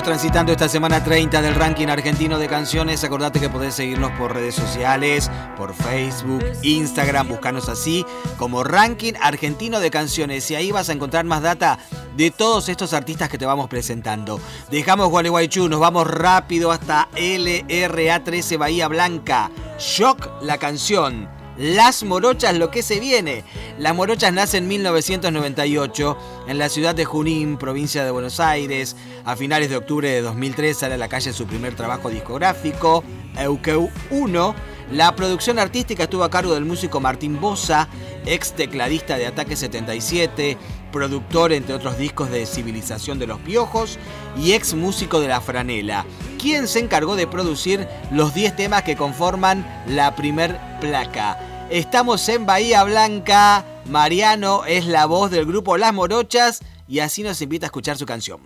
Transitando 0.04 0.52
esta 0.52 0.68
semana 0.68 1.02
30 1.02 1.42
del 1.42 1.54
ranking 1.54 1.88
argentino 1.88 2.38
de 2.38 2.46
canciones. 2.46 3.02
Acordate 3.04 3.40
que 3.40 3.50
podés 3.50 3.74
seguirnos 3.74 4.12
por 4.12 4.32
redes 4.32 4.54
sociales, 4.54 5.30
por 5.56 5.74
Facebook, 5.74 6.44
Instagram, 6.62 7.28
buscanos 7.28 7.68
así 7.68 8.06
como 8.38 8.64
ranking 8.64 9.14
argentino 9.20 9.80
de 9.80 9.90
canciones. 9.90 10.50
Y 10.50 10.54
ahí 10.54 10.72
vas 10.72 10.88
a 10.88 10.92
encontrar 10.92 11.24
más 11.24 11.42
data 11.42 11.78
de 12.16 12.30
todos 12.30 12.68
estos 12.68 12.92
artistas 12.94 13.28
que 13.28 13.38
te 13.38 13.46
vamos 13.46 13.68
presentando. 13.68 14.40
Dejamos 14.70 15.08
Gualeguaychú, 15.08 15.68
nos 15.68 15.80
vamos 15.80 16.06
rápido 16.06 16.70
hasta 16.70 17.08
LRA13 17.16 18.56
Bahía 18.56 18.88
Blanca. 18.88 19.50
Shock 19.78 20.42
la 20.42 20.58
canción. 20.58 21.37
Las 21.58 22.04
Morochas, 22.04 22.56
lo 22.56 22.70
que 22.70 22.84
se 22.84 23.00
viene. 23.00 23.42
Las 23.80 23.92
Morochas 23.92 24.32
nace 24.32 24.58
en 24.58 24.68
1998 24.68 26.16
en 26.46 26.56
la 26.56 26.68
ciudad 26.68 26.94
de 26.94 27.04
Junín, 27.04 27.58
provincia 27.58 28.04
de 28.04 28.12
Buenos 28.12 28.38
Aires. 28.38 28.94
A 29.24 29.34
finales 29.34 29.68
de 29.68 29.76
octubre 29.76 30.08
de 30.08 30.22
2003 30.22 30.76
sale 30.76 30.94
a 30.94 30.98
la 30.98 31.08
calle 31.08 31.32
su 31.32 31.46
primer 31.46 31.74
trabajo 31.74 32.10
discográfico, 32.10 33.02
Eukeu 33.36 33.90
1. 34.10 34.54
La 34.92 35.16
producción 35.16 35.58
artística 35.58 36.04
estuvo 36.04 36.22
a 36.22 36.30
cargo 36.30 36.54
del 36.54 36.64
músico 36.64 37.00
Martín 37.00 37.40
Bosa, 37.40 37.88
ex 38.24 38.52
tecladista 38.52 39.18
de 39.18 39.26
Ataque 39.26 39.56
77, 39.56 40.56
productor 40.92 41.52
entre 41.52 41.74
otros 41.74 41.98
discos 41.98 42.30
de 42.30 42.46
Civilización 42.46 43.18
de 43.18 43.26
los 43.26 43.40
Piojos 43.40 43.98
y 44.38 44.52
ex 44.52 44.74
músico 44.74 45.20
de 45.20 45.28
La 45.28 45.40
Franela, 45.40 46.06
quien 46.40 46.68
se 46.68 46.78
encargó 46.78 47.16
de 47.16 47.26
producir 47.26 47.86
los 48.12 48.32
10 48.32 48.54
temas 48.54 48.84
que 48.84 48.96
conforman 48.96 49.66
la 49.88 50.14
primer 50.14 50.56
placa. 50.80 51.47
Estamos 51.70 52.26
en 52.30 52.46
Bahía 52.46 52.82
Blanca, 52.84 53.62
Mariano 53.84 54.64
es 54.64 54.86
la 54.86 55.04
voz 55.04 55.30
del 55.30 55.44
grupo 55.44 55.76
Las 55.76 55.92
Morochas 55.92 56.60
y 56.88 57.00
así 57.00 57.22
nos 57.22 57.42
invita 57.42 57.66
a 57.66 57.68
escuchar 57.68 57.98
su 57.98 58.06
canción. 58.06 58.40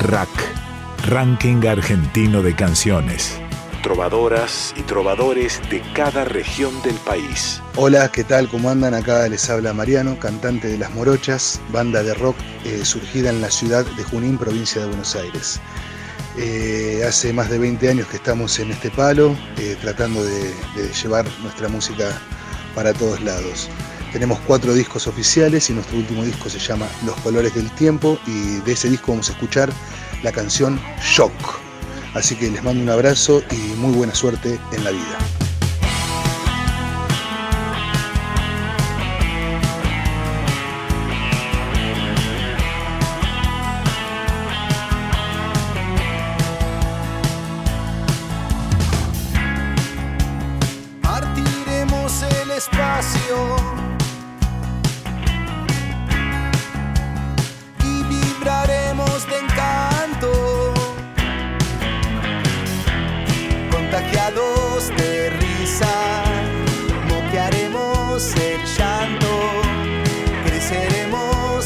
RAC, 0.00 0.28
Ranking 1.06 1.66
Argentino 1.66 2.42
de 2.42 2.54
Canciones. 2.54 3.40
Trovadoras 3.82 4.74
y 4.76 4.82
trovadores 4.82 5.62
de 5.70 5.80
cada 5.94 6.26
región 6.26 6.82
del 6.82 6.96
país. 6.96 7.62
Hola, 7.76 8.12
¿qué 8.12 8.22
tal? 8.22 8.50
¿Cómo 8.50 8.68
andan? 8.68 8.92
Acá 8.92 9.26
les 9.26 9.48
habla 9.48 9.72
Mariano, 9.72 10.18
cantante 10.18 10.68
de 10.68 10.76
Las 10.76 10.90
Morochas, 10.90 11.58
banda 11.70 12.02
de 12.02 12.12
rock 12.12 12.36
eh, 12.66 12.84
surgida 12.84 13.30
en 13.30 13.40
la 13.40 13.50
ciudad 13.50 13.86
de 13.96 14.04
Junín, 14.04 14.36
provincia 14.36 14.82
de 14.82 14.88
Buenos 14.88 15.16
Aires. 15.16 15.58
Eh, 16.42 17.04
hace 17.06 17.34
más 17.34 17.50
de 17.50 17.58
20 17.58 17.86
años 17.90 18.06
que 18.06 18.16
estamos 18.16 18.58
en 18.60 18.70
este 18.70 18.90
palo, 18.90 19.36
eh, 19.58 19.76
tratando 19.82 20.24
de, 20.24 20.54
de 20.74 20.90
llevar 20.90 21.26
nuestra 21.42 21.68
música 21.68 22.18
para 22.74 22.94
todos 22.94 23.20
lados. 23.20 23.68
Tenemos 24.10 24.40
cuatro 24.46 24.72
discos 24.72 25.06
oficiales 25.06 25.68
y 25.68 25.74
nuestro 25.74 25.98
último 25.98 26.24
disco 26.24 26.48
se 26.48 26.58
llama 26.58 26.88
Los 27.04 27.14
Colores 27.16 27.54
del 27.54 27.70
Tiempo 27.72 28.18
y 28.26 28.56
de 28.60 28.72
ese 28.72 28.88
disco 28.88 29.12
vamos 29.12 29.28
a 29.28 29.32
escuchar 29.32 29.70
la 30.22 30.32
canción 30.32 30.80
Shock. 31.02 31.60
Así 32.14 32.34
que 32.34 32.50
les 32.50 32.62
mando 32.64 32.82
un 32.82 32.88
abrazo 32.88 33.42
y 33.50 33.76
muy 33.76 33.92
buena 33.92 34.14
suerte 34.14 34.58
en 34.72 34.82
la 34.82 34.92
vida. 34.92 35.49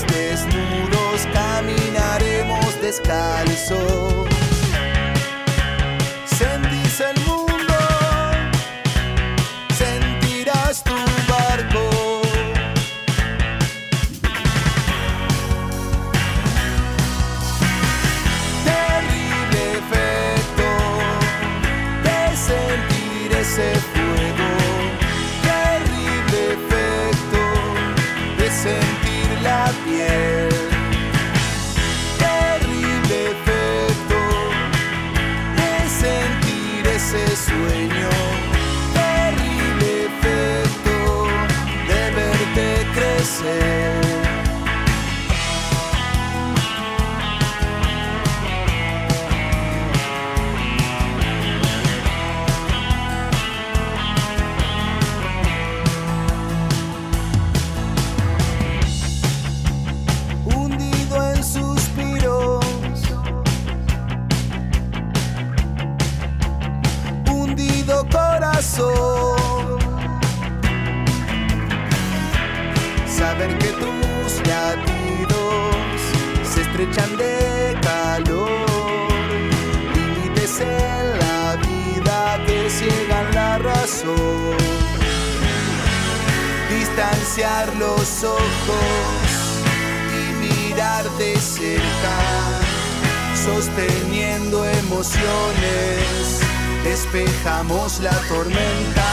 Desnudos, 0.06 1.26
caminaremos 1.32 2.80
descalzos. 2.80 4.13
Y 90.12 90.32
mirar 90.46 91.08
de 91.18 91.36
cerca, 91.36 92.16
sosteniendo 93.34 94.64
emociones, 94.64 96.40
despejamos 96.82 98.00
la 98.00 98.16
tormenta. 98.28 99.04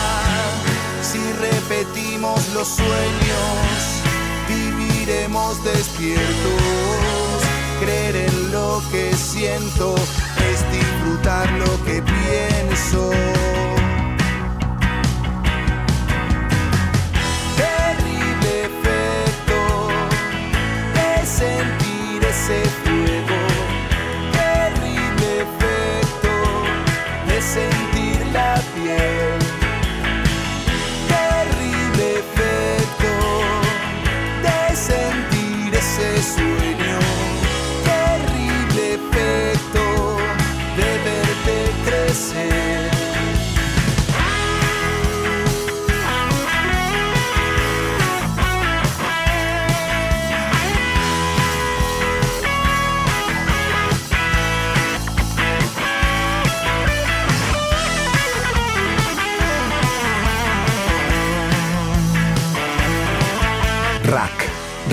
Si 1.01 1.19
repetimos 1.33 2.47
los 2.53 2.67
sueños, 2.67 3.77
viviremos 4.47 5.63
despiertos. 5.63 6.21
Creer 7.79 8.15
en 8.15 8.51
lo 8.51 8.81
que 8.91 9.13
siento 9.15 9.95
es 10.51 10.71
disfrutar 10.71 11.51
lo 11.53 11.83
que 11.85 12.01
pienso. 12.01 13.11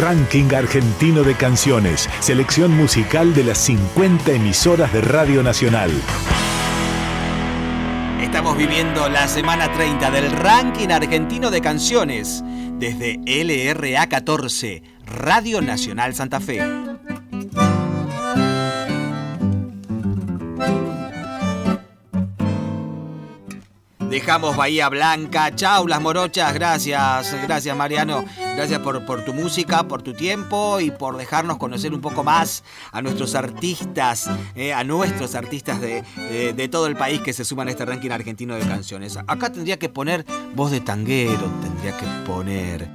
Ranking 0.08 0.54
Argentino 0.54 1.22
de 1.22 1.34
Canciones, 1.34 2.08
selección 2.20 2.74
musical 2.74 3.34
de 3.34 3.44
las 3.44 3.58
50 3.58 4.32
emisoras 4.32 4.90
de 4.90 5.02
Radio 5.02 5.42
Nacional. 5.42 5.90
Estamos 8.18 8.56
viviendo 8.56 9.06
la 9.10 9.28
semana 9.28 9.70
30 9.70 10.10
del 10.10 10.30
ranking 10.30 10.88
argentino 10.88 11.50
de 11.50 11.60
canciones 11.60 12.42
desde 12.78 13.20
LRA 13.26 14.06
14, 14.06 14.82
Radio 15.04 15.60
Nacional 15.60 16.14
Santa 16.14 16.40
Fe. 16.40 16.62
Dejamos 24.18 24.56
Bahía 24.56 24.88
Blanca. 24.88 25.54
Chau, 25.54 25.86
las 25.86 26.00
morochas. 26.00 26.52
Gracias, 26.52 27.32
gracias 27.44 27.76
Mariano. 27.76 28.24
Gracias 28.56 28.80
por, 28.80 29.24
tu 29.24 29.32
música, 29.32 29.86
por 29.86 30.02
tu 30.02 30.12
tiempo 30.12 30.80
y 30.80 30.90
por 30.90 31.16
dejarnos 31.16 31.56
conocer 31.56 31.94
un 31.94 32.00
poco 32.00 32.24
más 32.24 32.64
a 32.90 33.00
nuestros 33.00 33.36
artistas, 33.36 34.28
eh, 34.56 34.72
a 34.74 34.82
nuestros 34.82 35.36
artistas 35.36 35.80
de, 35.80 36.02
de- 36.16 36.52
de 36.52 36.68
todo 36.68 36.88
el 36.88 36.96
país 36.96 37.20
que 37.20 37.32
se 37.32 37.44
suman 37.44 37.68
a 37.68 37.70
este 37.70 37.84
ranking 37.84 38.10
argentino 38.10 38.56
de 38.56 38.62
canciones. 38.66 39.16
Acá 39.24 39.52
tendría 39.52 39.78
que 39.78 39.88
poner 39.88 40.26
voz 40.56 40.72
de 40.72 40.80
tanguero, 40.80 41.48
tendría 41.62 41.96
que 41.96 42.06
poner. 42.26 42.88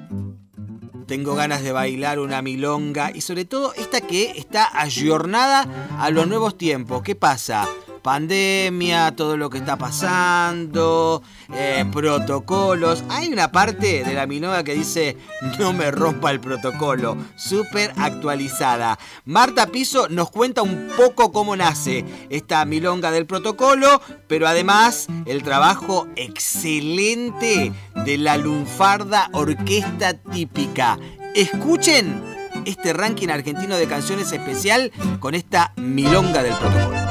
Tengo 1.08 1.36
ganas 1.36 1.64
de 1.64 1.72
bailar 1.72 2.20
una 2.20 2.42
milonga 2.42 3.12
y 3.16 3.22
sobre 3.22 3.46
todo 3.46 3.74
esta 3.76 4.02
que 4.02 4.32
está 4.36 4.70
ayornada 4.78 5.68
a 5.98 6.10
los 6.10 6.28
nuevos 6.28 6.58
tiempos. 6.58 7.02
¿Qué 7.02 7.16
pasa? 7.16 7.66
Pandemia, 8.04 9.16
todo 9.16 9.38
lo 9.38 9.50
que 9.50 9.60
está 9.60 9.78
pasando, 9.78 11.24
eh, 11.54 11.86
protocolos. 11.92 13.04
Hay 13.10 13.30
una 13.30 13.52
parte 13.52 14.04
de 14.04 14.14
la 14.14 14.28
milonga 14.28 14.64
que 14.64 14.74
dice 14.74 15.18
no 15.58 15.72
me 15.72 15.90
rompa 15.90 16.30
el 16.32 16.42
protocolo, 16.42 17.16
súper 17.38 17.94
actualizada. 17.98 19.00
Marta 19.24 19.68
Piso 19.68 20.10
nos 20.10 20.30
cuenta 20.30 20.62
un 20.62 20.92
poco 20.98 21.32
cómo 21.32 21.56
nace 21.56 22.04
esta 22.30 22.66
milonga 22.66 23.10
del 23.10 23.26
protocolo, 23.26 24.02
pero 24.28 24.48
además 24.48 25.08
el 25.26 25.42
trabajo 25.42 26.08
excelente 26.18 27.72
de 28.06 28.18
la 28.18 28.36
lunfarda 28.36 29.30
orquesta 29.32 30.14
típica. 30.14 31.00
Escuchen 31.36 32.22
este 32.66 32.94
ranking 32.94 33.30
argentino 33.30 33.78
de 33.78 33.88
canciones 33.88 34.32
especial 34.32 34.92
con 35.20 35.36
esta 35.36 35.74
milonga 35.78 36.44
del 36.44 36.54
protocolo. 36.54 37.03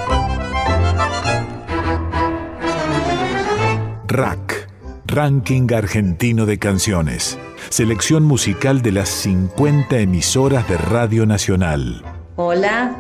Rack, 4.13 4.69
Ranking 5.07 5.73
Argentino 5.73 6.45
de 6.45 6.59
Canciones, 6.59 7.39
selección 7.71 8.25
musical 8.25 8.83
de 8.83 8.93
las 8.93 9.09
50 9.09 10.01
emisoras 10.01 10.69
de 10.69 10.77
Radio 10.77 11.25
Nacional. 11.25 12.05
Hola, 12.37 12.95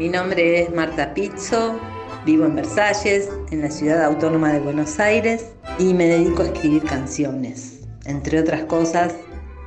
mi 0.00 0.08
nombre 0.08 0.62
es 0.62 0.74
Marta 0.74 1.14
Pizzo, 1.14 1.78
vivo 2.26 2.44
en 2.44 2.56
Versalles, 2.56 3.30
en 3.52 3.60
la 3.60 3.70
ciudad 3.70 4.02
autónoma 4.02 4.52
de 4.52 4.58
Buenos 4.58 4.98
Aires, 4.98 5.46
y 5.78 5.94
me 5.94 6.06
dedico 6.06 6.42
a 6.42 6.46
escribir 6.46 6.82
canciones, 6.82 7.86
entre 8.06 8.40
otras 8.40 8.64
cosas, 8.64 9.14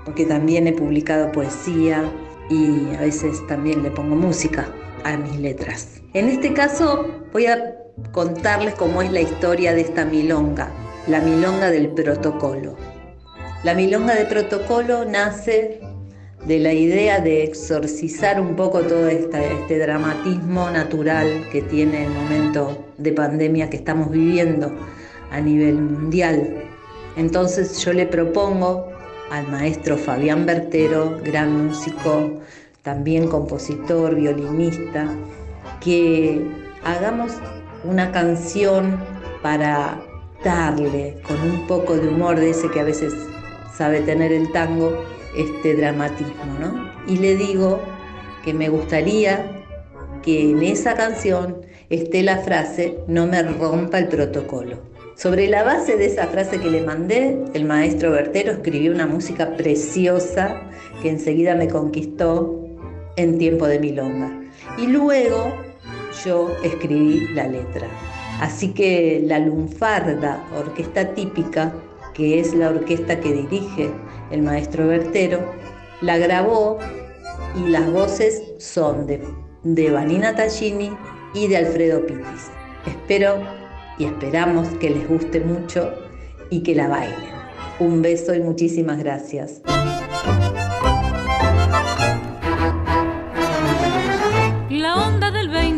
porque 0.03 0.25
también 0.25 0.67
he 0.67 0.73
publicado 0.73 1.31
poesía 1.31 2.03
y 2.49 2.93
a 2.95 2.99
veces 2.99 3.47
también 3.47 3.81
le 3.81 3.91
pongo 3.91 4.17
música 4.17 4.67
a 5.05 5.15
mis 5.15 5.39
letras. 5.39 6.01
En 6.13 6.27
este 6.27 6.51
caso 6.51 7.07
voy 7.31 7.45
a 7.45 7.80
contarles 8.11 8.75
cómo 8.75 9.01
es 9.01 9.11
la 9.11 9.21
historia 9.21 9.73
de 9.73 9.81
esta 9.81 10.05
milonga, 10.05 10.69
la 11.07 11.19
milonga 11.19 11.69
del 11.69 11.89
protocolo. 11.89 12.75
La 13.63 13.73
milonga 13.73 14.15
de 14.15 14.25
protocolo 14.25 15.05
nace 15.05 15.79
de 16.45 16.59
la 16.59 16.73
idea 16.73 17.19
de 17.19 17.43
exorcizar 17.43 18.41
un 18.41 18.55
poco 18.55 18.81
todo 18.81 19.07
esta- 19.07 19.43
este 19.43 19.77
dramatismo 19.77 20.71
natural 20.71 21.47
que 21.51 21.61
tiene 21.61 22.05
el 22.05 22.11
momento 22.11 22.85
de 22.97 23.11
pandemia 23.11 23.69
que 23.69 23.77
estamos 23.77 24.09
viviendo 24.09 24.71
a 25.31 25.39
nivel 25.39 25.75
mundial. 25.75 26.63
Entonces 27.15 27.77
yo 27.85 27.93
le 27.93 28.07
propongo 28.07 28.87
al 29.29 29.47
maestro 29.47 29.97
Fabián 29.97 30.45
Bertero, 30.45 31.19
gran 31.23 31.67
músico, 31.67 32.39
también 32.81 33.27
compositor, 33.27 34.15
violinista, 34.15 35.07
que 35.79 36.41
hagamos 36.83 37.33
una 37.83 38.11
canción 38.11 38.99
para 39.41 39.99
darle 40.43 41.17
con 41.27 41.41
un 41.41 41.67
poco 41.67 41.95
de 41.95 42.07
humor 42.07 42.39
de 42.39 42.51
ese 42.51 42.69
que 42.69 42.79
a 42.79 42.83
veces 42.83 43.13
sabe 43.75 44.01
tener 44.01 44.31
el 44.31 44.51
tango, 44.51 45.03
este 45.37 45.75
dramatismo, 45.75 46.57
¿no? 46.59 46.91
Y 47.07 47.17
le 47.17 47.35
digo 47.35 47.79
que 48.43 48.53
me 48.53 48.69
gustaría 48.69 49.63
que 50.21 50.51
en 50.51 50.61
esa 50.61 50.95
canción 50.95 51.61
esté 51.89 52.23
la 52.23 52.37
frase 52.37 52.97
no 53.07 53.27
me 53.27 53.41
rompa 53.43 53.99
el 53.99 54.07
protocolo. 54.07 54.77
Sobre 55.15 55.47
la 55.47 55.63
base 55.63 55.97
de 55.97 56.05
esa 56.05 56.27
frase 56.27 56.59
que 56.59 56.69
le 56.69 56.81
mandé, 56.81 57.37
el 57.53 57.65
maestro 57.65 58.11
Bertero 58.11 58.51
escribió 58.53 58.91
una 58.91 59.05
música 59.05 59.55
preciosa 59.55 60.61
que 61.01 61.09
enseguida 61.09 61.55
me 61.55 61.67
conquistó 61.67 62.59
en 63.17 63.37
tiempo 63.37 63.67
de 63.67 63.79
milonga. 63.79 64.39
Y 64.77 64.87
luego 64.87 65.53
yo 66.25 66.49
escribí 66.63 67.27
la 67.33 67.47
letra. 67.47 67.87
Así 68.39 68.69
que 68.69 69.21
la 69.23 69.39
lunfarda, 69.39 70.43
orquesta 70.57 71.13
típica, 71.13 71.73
que 72.13 72.39
es 72.39 72.53
la 72.53 72.69
orquesta 72.69 73.19
que 73.19 73.33
dirige 73.33 73.91
el 74.31 74.41
maestro 74.41 74.87
Bertero, 74.87 75.39
la 76.01 76.17
grabó 76.17 76.79
y 77.55 77.69
las 77.69 77.91
voces 77.91 78.41
son 78.57 79.05
de, 79.05 79.21
de 79.63 79.91
Vanina 79.91 80.35
Tallini 80.35 80.91
y 81.33 81.47
de 81.47 81.57
Alfredo 81.57 82.05
Pitis. 82.05 82.49
Espero 82.85 83.37
y 83.97 84.05
esperamos 84.05 84.67
que 84.79 84.89
les 84.89 85.07
guste 85.07 85.39
mucho 85.39 85.93
y 86.49 86.63
que 86.63 86.75
la 86.75 86.87
bailen. 86.87 87.31
Un 87.79 88.01
beso 88.01 88.33
y 88.33 88.39
muchísimas 88.39 88.97
gracias. 88.97 89.61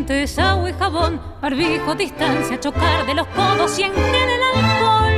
Del 0.04 0.18
20 0.18 0.22
es 0.22 0.38
agua 0.38 0.70
y 0.70 0.72
jabón, 0.74 1.20
barbijo, 1.40 1.94
distancia, 1.94 2.60
chocar 2.60 3.06
de 3.06 3.14
los 3.14 3.26
codos 3.28 3.78
y 3.78 3.82
en 3.84 3.92
el 3.92 4.42
alcohol. 4.54 5.12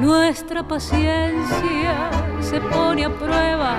Nuestra 0.00 0.62
paciencia 0.66 2.10
se 2.40 2.60
pone 2.60 3.04
a 3.04 3.10
prueba 3.10 3.76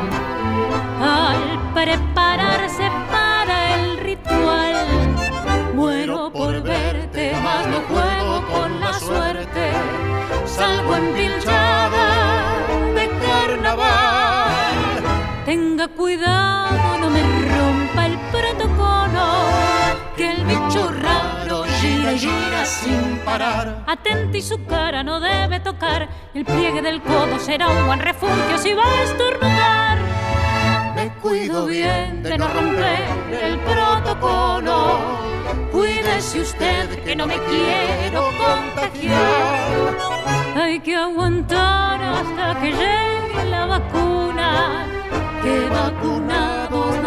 al 1.01 1.73
prepararse 1.73 2.89
para 3.11 3.75
el 3.75 3.97
ritual. 3.97 4.87
Muero 5.73 6.31
por 6.31 6.61
verte, 6.61 7.33
mas 7.43 7.67
no 7.67 7.81
juego 7.81 8.47
con 8.53 8.79
la 8.79 8.93
suerte. 8.93 9.71
Salgo 10.45 10.95
empilchada 10.95 12.55
de 12.95 13.09
carnaval. 13.25 14.55
Tenga 15.45 15.87
cuidado, 15.89 16.99
no 16.99 17.09
me 17.09 17.21
rompa 17.21 18.05
el 18.05 18.17
protocolo, 18.31 19.74
que 20.15 20.31
el 20.31 20.45
bicho 20.45 20.91
raro 21.01 21.63
gira 21.79 22.13
y 22.13 22.19
gira 22.19 22.65
sin 22.65 23.19
parar. 23.25 23.83
Atente 23.87 24.37
y 24.37 24.41
su 24.41 24.63
cara 24.65 25.03
no 25.03 25.19
debe 25.19 25.59
tocar, 25.59 26.07
el 26.33 26.45
pliegue 26.45 26.81
del 26.81 27.01
codo 27.01 27.39
será 27.39 27.67
un 27.69 27.85
buen 27.85 27.99
refugio 27.99 28.57
si 28.57 28.73
va 28.73 28.83
a 28.83 29.03
estornudar. 29.03 29.97
Me 30.95 31.09
cuido 31.21 31.65
bien 31.65 32.23
de 32.23 32.37
no 32.37 32.47
romper 32.47 33.03
el 33.43 33.59
protocolo. 33.59 34.99
Cuídese 35.71 36.41
usted 36.41 37.03
que 37.03 37.15
no 37.15 37.27
me 37.27 37.37
quiero 37.37 38.29
contagiar. 38.37 39.95
Hay 40.55 40.79
que 40.79 40.95
aguantar 40.95 42.01
hasta 42.01 42.59
que 42.61 42.71
llegue 42.71 43.49
la 43.49 43.65
vacuna, 43.65 44.87
que 45.43 45.69
vacunados 45.69 47.04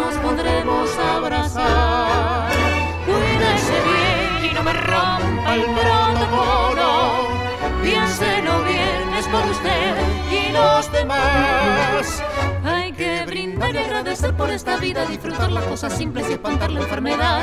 agradecer 14.19 14.33
por 14.35 14.49
esta 14.49 14.77
vida, 14.77 15.05
disfrutar 15.05 15.51
las 15.51 15.63
cosas 15.65 15.93
simples 15.97 16.29
y 16.29 16.33
espantar 16.33 16.71
la 16.71 16.81
enfermedad. 16.81 17.41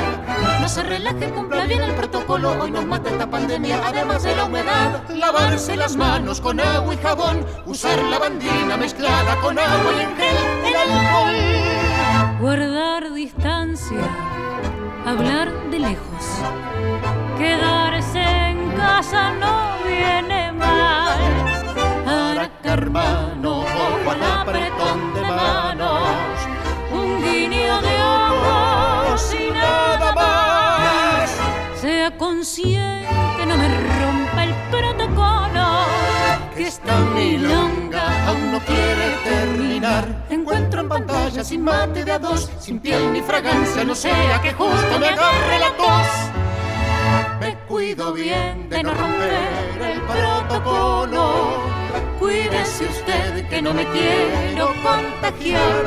No 0.61 0.69
se 0.69 0.83
relaje, 0.83 1.29
cumpla 1.31 1.65
bien 1.65 1.81
el 1.81 1.93
protocolo, 1.93 2.51
hoy 2.61 2.71
nos 2.71 2.85
mata 2.85 3.09
esta 3.09 3.29
pandemia, 3.29 3.81
además 3.85 4.23
de 4.23 4.35
la 4.35 4.45
humedad. 4.45 5.09
Lavarse 5.09 5.75
las 5.75 5.95
manos 5.95 6.39
con 6.39 6.59
agua 6.59 6.93
y 6.93 6.97
jabón, 6.97 7.45
usar 7.65 7.97
la 8.03 8.19
bandina 8.19 8.77
mezclada 8.77 9.35
con 9.41 9.57
agua 9.57 9.91
y 9.97 10.01
en 10.01 10.15
gel 10.17 10.37
el 10.65 10.75
alcohol. 10.75 12.39
Guardar 12.41 13.13
distancia, 13.13 14.07
hablar 15.05 15.51
de 15.71 15.79
lejos, 15.79 16.25
quedarse 17.37 18.19
en 18.19 18.71
casa 18.73 19.31
no 19.33 19.87
viene 19.87 20.51
mal. 20.51 21.21
Araca 22.05 22.73
hermano, 22.73 23.61
ojo 23.61 24.11
al 24.11 24.23
apretón 24.23 25.06
consciente, 32.37 33.45
no 33.47 33.57
me 33.57 33.67
rompa 33.67 34.43
el 34.43 34.53
protocolo, 34.69 35.65
que 36.55 36.67
esta 36.67 36.95
milonga 37.15 38.27
aún 38.27 38.51
no 38.51 38.59
quiere 38.59 39.07
terminar. 39.23 40.05
Encuentro 40.29 40.81
en 40.81 40.89
pantalla 40.89 41.43
sin 41.43 41.63
mate 41.63 42.05
de 42.05 42.11
a 42.11 42.19
dos, 42.19 42.51
sin 42.59 42.79
piel 42.79 43.11
ni 43.11 43.21
fragancia, 43.21 43.83
no 43.83 43.95
sea 43.95 44.39
que 44.43 44.53
justo 44.53 44.99
me 44.99 45.07
agarre 45.07 45.57
la 45.57 45.71
tos. 45.77 46.07
Me 47.39 47.55
cuido 47.67 48.13
bien 48.13 48.69
de 48.69 48.83
no 48.83 48.93
romper 48.93 49.89
el 49.93 50.01
protocolo. 50.01 51.63
Cuídese 52.19 52.85
usted 52.85 53.49
que 53.49 53.61
no 53.63 53.73
me 53.73 53.85
quiero 53.87 54.67
contagiar. 54.83 55.83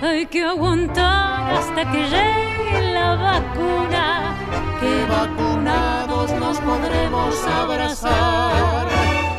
Hay 0.00 0.24
que 0.24 0.44
aguantar 0.44 1.52
hasta 1.52 1.92
que 1.92 2.02
llegue 2.04 2.55
la 2.72 3.14
vacuna, 3.14 4.34
que 4.80 5.06
vacunados 5.06 6.30
nos 6.32 6.58
podremos 6.60 7.34
abrazar. 7.46 8.86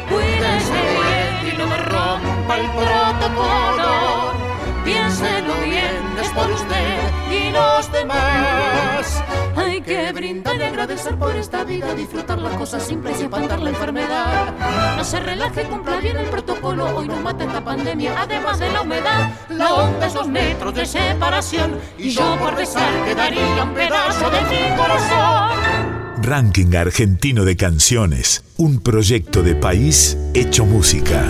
Cuídese 0.09 0.79
bien 0.95 1.53
y 1.53 1.57
no 1.57 1.67
me 1.67 1.77
rompa 1.77 2.57
el 2.57 2.69
protocolo. 2.71 4.33
Piénselo 4.83 5.53
bien, 5.65 6.17
es 6.21 6.29
por 6.29 6.49
usted 6.51 6.99
y 7.29 7.49
los 7.51 7.91
demás. 7.91 9.23
Que 9.87 10.11
brindar 10.11 10.57
y 10.57 10.63
agradecer 10.63 11.15
por 11.15 11.33
esta 11.33 11.63
vida, 11.63 11.95
disfrutar 11.95 12.37
las 12.39 12.53
cosas 12.57 12.85
simples 12.85 13.21
y 13.21 13.23
espantar 13.23 13.61
la 13.61 13.69
enfermedad. 13.69 14.53
No 14.97 15.03
se 15.05 15.17
relaje, 15.17 15.63
cumpla 15.63 15.95
bien 16.01 16.17
el 16.17 16.25
protocolo, 16.25 16.93
hoy 16.93 17.07
nos 17.07 17.21
mata 17.21 17.45
esta 17.45 17.63
pandemia, 17.63 18.21
además 18.21 18.59
de 18.59 18.69
la 18.69 18.81
humedad. 18.81 19.31
La 19.47 19.73
onda 19.73 20.07
es 20.07 20.13
dos 20.13 20.27
metros 20.27 20.75
de 20.75 20.85
separación 20.85 21.79
y 21.97 22.09
yo 22.09 22.37
por 22.37 22.55
rezar 22.55 23.05
quedaría 23.05 23.63
un 23.63 23.73
pedazo 23.73 24.29
de 24.29 24.41
mi 24.41 24.75
corazón. 24.75 26.17
Ranking 26.21 26.75
Argentino 26.75 27.45
de 27.45 27.55
Canciones, 27.55 28.43
un 28.57 28.81
proyecto 28.81 29.41
de 29.41 29.55
país 29.55 30.17
hecho 30.33 30.65
música. 30.65 31.23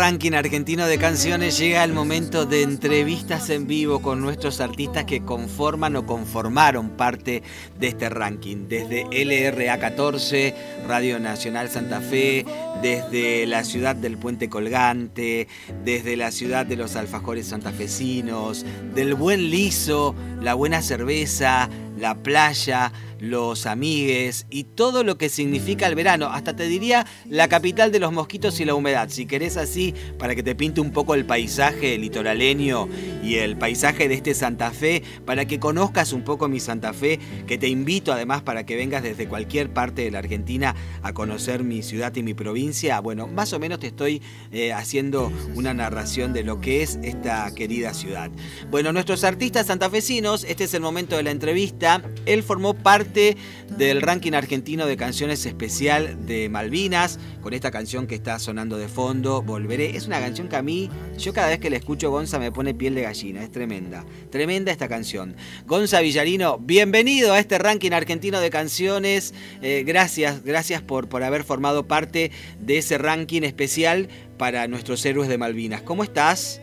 Ranking 0.00 0.32
argentino 0.32 0.86
de 0.86 0.96
canciones 0.96 1.58
llega 1.58 1.84
el 1.84 1.92
momento 1.92 2.46
de 2.46 2.62
entrevistas 2.62 3.50
en 3.50 3.66
vivo 3.66 4.00
con 4.00 4.22
nuestros 4.22 4.62
artistas 4.62 5.04
que 5.04 5.22
conforman 5.26 5.94
o 5.94 6.06
conformaron 6.06 6.88
parte 6.96 7.42
de 7.78 7.88
este 7.88 8.08
ranking. 8.08 8.66
Desde 8.66 9.04
LRA 9.12 9.78
14, 9.78 10.54
Radio 10.88 11.20
Nacional 11.20 11.68
Santa 11.68 12.00
Fe, 12.00 12.46
desde 12.80 13.46
la 13.46 13.62
ciudad 13.62 13.94
del 13.94 14.16
Puente 14.16 14.48
Colgante, 14.48 15.48
desde 15.84 16.16
la 16.16 16.30
ciudad 16.30 16.64
de 16.64 16.76
los 16.76 16.96
alfajores 16.96 17.48
santafesinos, 17.48 18.64
del 18.94 19.12
buen 19.14 19.50
liso, 19.50 20.14
la 20.40 20.54
buena 20.54 20.82
cerveza, 20.82 21.68
la 21.98 22.14
playa, 22.14 22.92
los 23.20 23.66
amigues 23.66 24.46
y 24.50 24.64
todo 24.64 25.04
lo 25.04 25.18
que 25.18 25.28
significa 25.28 25.86
el 25.86 25.94
verano. 25.94 26.30
Hasta 26.32 26.56
te 26.56 26.66
diría 26.66 27.06
la 27.28 27.48
capital 27.48 27.92
de 27.92 28.00
los 28.00 28.12
mosquitos 28.12 28.58
y 28.60 28.64
la 28.64 28.74
humedad. 28.74 29.08
Si 29.10 29.26
querés 29.26 29.56
así, 29.56 29.94
para 30.18 30.34
que 30.34 30.42
te 30.42 30.54
pinte 30.54 30.80
un 30.80 30.92
poco 30.92 31.14
el 31.14 31.26
paisaje 31.26 31.98
litoraleño 31.98 32.88
y 33.22 33.36
el 33.36 33.56
paisaje 33.56 34.08
de 34.08 34.14
este 34.14 34.34
Santa 34.34 34.70
Fe, 34.70 35.02
para 35.26 35.44
que 35.44 35.60
conozcas 35.60 36.12
un 36.12 36.24
poco 36.24 36.48
mi 36.48 36.60
Santa 36.60 36.92
Fe, 36.92 37.20
que 37.46 37.58
te 37.58 37.68
invito 37.68 38.12
además 38.12 38.42
para 38.42 38.64
que 38.64 38.76
vengas 38.76 39.02
desde 39.02 39.28
cualquier 39.28 39.70
parte 39.70 40.02
de 40.02 40.10
la 40.10 40.20
Argentina 40.20 40.74
a 41.02 41.12
conocer 41.12 41.62
mi 41.62 41.82
ciudad 41.82 42.14
y 42.16 42.22
mi 42.22 42.34
provincia. 42.34 43.00
Bueno, 43.00 43.26
más 43.26 43.52
o 43.52 43.58
menos 43.58 43.80
te 43.80 43.88
estoy 43.88 44.22
eh, 44.50 44.72
haciendo 44.72 45.30
una 45.54 45.74
narración 45.74 46.32
de 46.32 46.42
lo 46.42 46.60
que 46.60 46.82
es 46.82 46.98
esta 47.02 47.50
querida 47.54 47.92
ciudad. 47.92 48.30
Bueno, 48.70 48.92
nuestros 48.92 49.24
artistas 49.24 49.66
santafesinos, 49.66 50.29
este 50.34 50.64
es 50.64 50.74
el 50.74 50.80
momento 50.80 51.16
de 51.16 51.24
la 51.24 51.30
entrevista. 51.30 52.02
Él 52.24 52.42
formó 52.42 52.74
parte 52.74 53.36
del 53.76 54.00
ranking 54.00 54.32
argentino 54.32 54.86
de 54.86 54.96
canciones 54.96 55.44
especial 55.44 56.26
de 56.26 56.48
Malvinas, 56.48 57.18
con 57.40 57.52
esta 57.52 57.70
canción 57.70 58.06
que 58.06 58.14
está 58.14 58.38
sonando 58.38 58.76
de 58.76 58.88
fondo, 58.88 59.42
Volveré. 59.42 59.96
Es 59.96 60.06
una 60.06 60.20
canción 60.20 60.48
que 60.48 60.56
a 60.56 60.62
mí, 60.62 60.88
yo 61.18 61.32
cada 61.32 61.48
vez 61.48 61.58
que 61.58 61.70
la 61.70 61.76
escucho 61.76 62.10
Gonza 62.10 62.38
me 62.38 62.52
pone 62.52 62.74
piel 62.74 62.94
de 62.94 63.02
gallina, 63.02 63.42
es 63.42 63.50
tremenda, 63.50 64.04
tremenda 64.30 64.70
esta 64.70 64.88
canción. 64.88 65.34
Gonza 65.66 66.00
Villarino, 66.00 66.58
bienvenido 66.58 67.32
a 67.32 67.38
este 67.38 67.58
ranking 67.58 67.92
argentino 67.92 68.40
de 68.40 68.50
canciones, 68.50 69.34
Eh, 69.62 69.84
gracias, 69.84 70.44
gracias 70.44 70.80
por, 70.80 71.08
por 71.08 71.22
haber 71.22 71.44
formado 71.44 71.86
parte 71.86 72.30
de 72.60 72.78
ese 72.78 72.98
ranking 72.98 73.42
especial 73.42 74.08
para 74.38 74.68
nuestros 74.68 75.04
héroes 75.04 75.28
de 75.28 75.38
Malvinas. 75.38 75.82
¿Cómo 75.82 76.02
estás? 76.02 76.62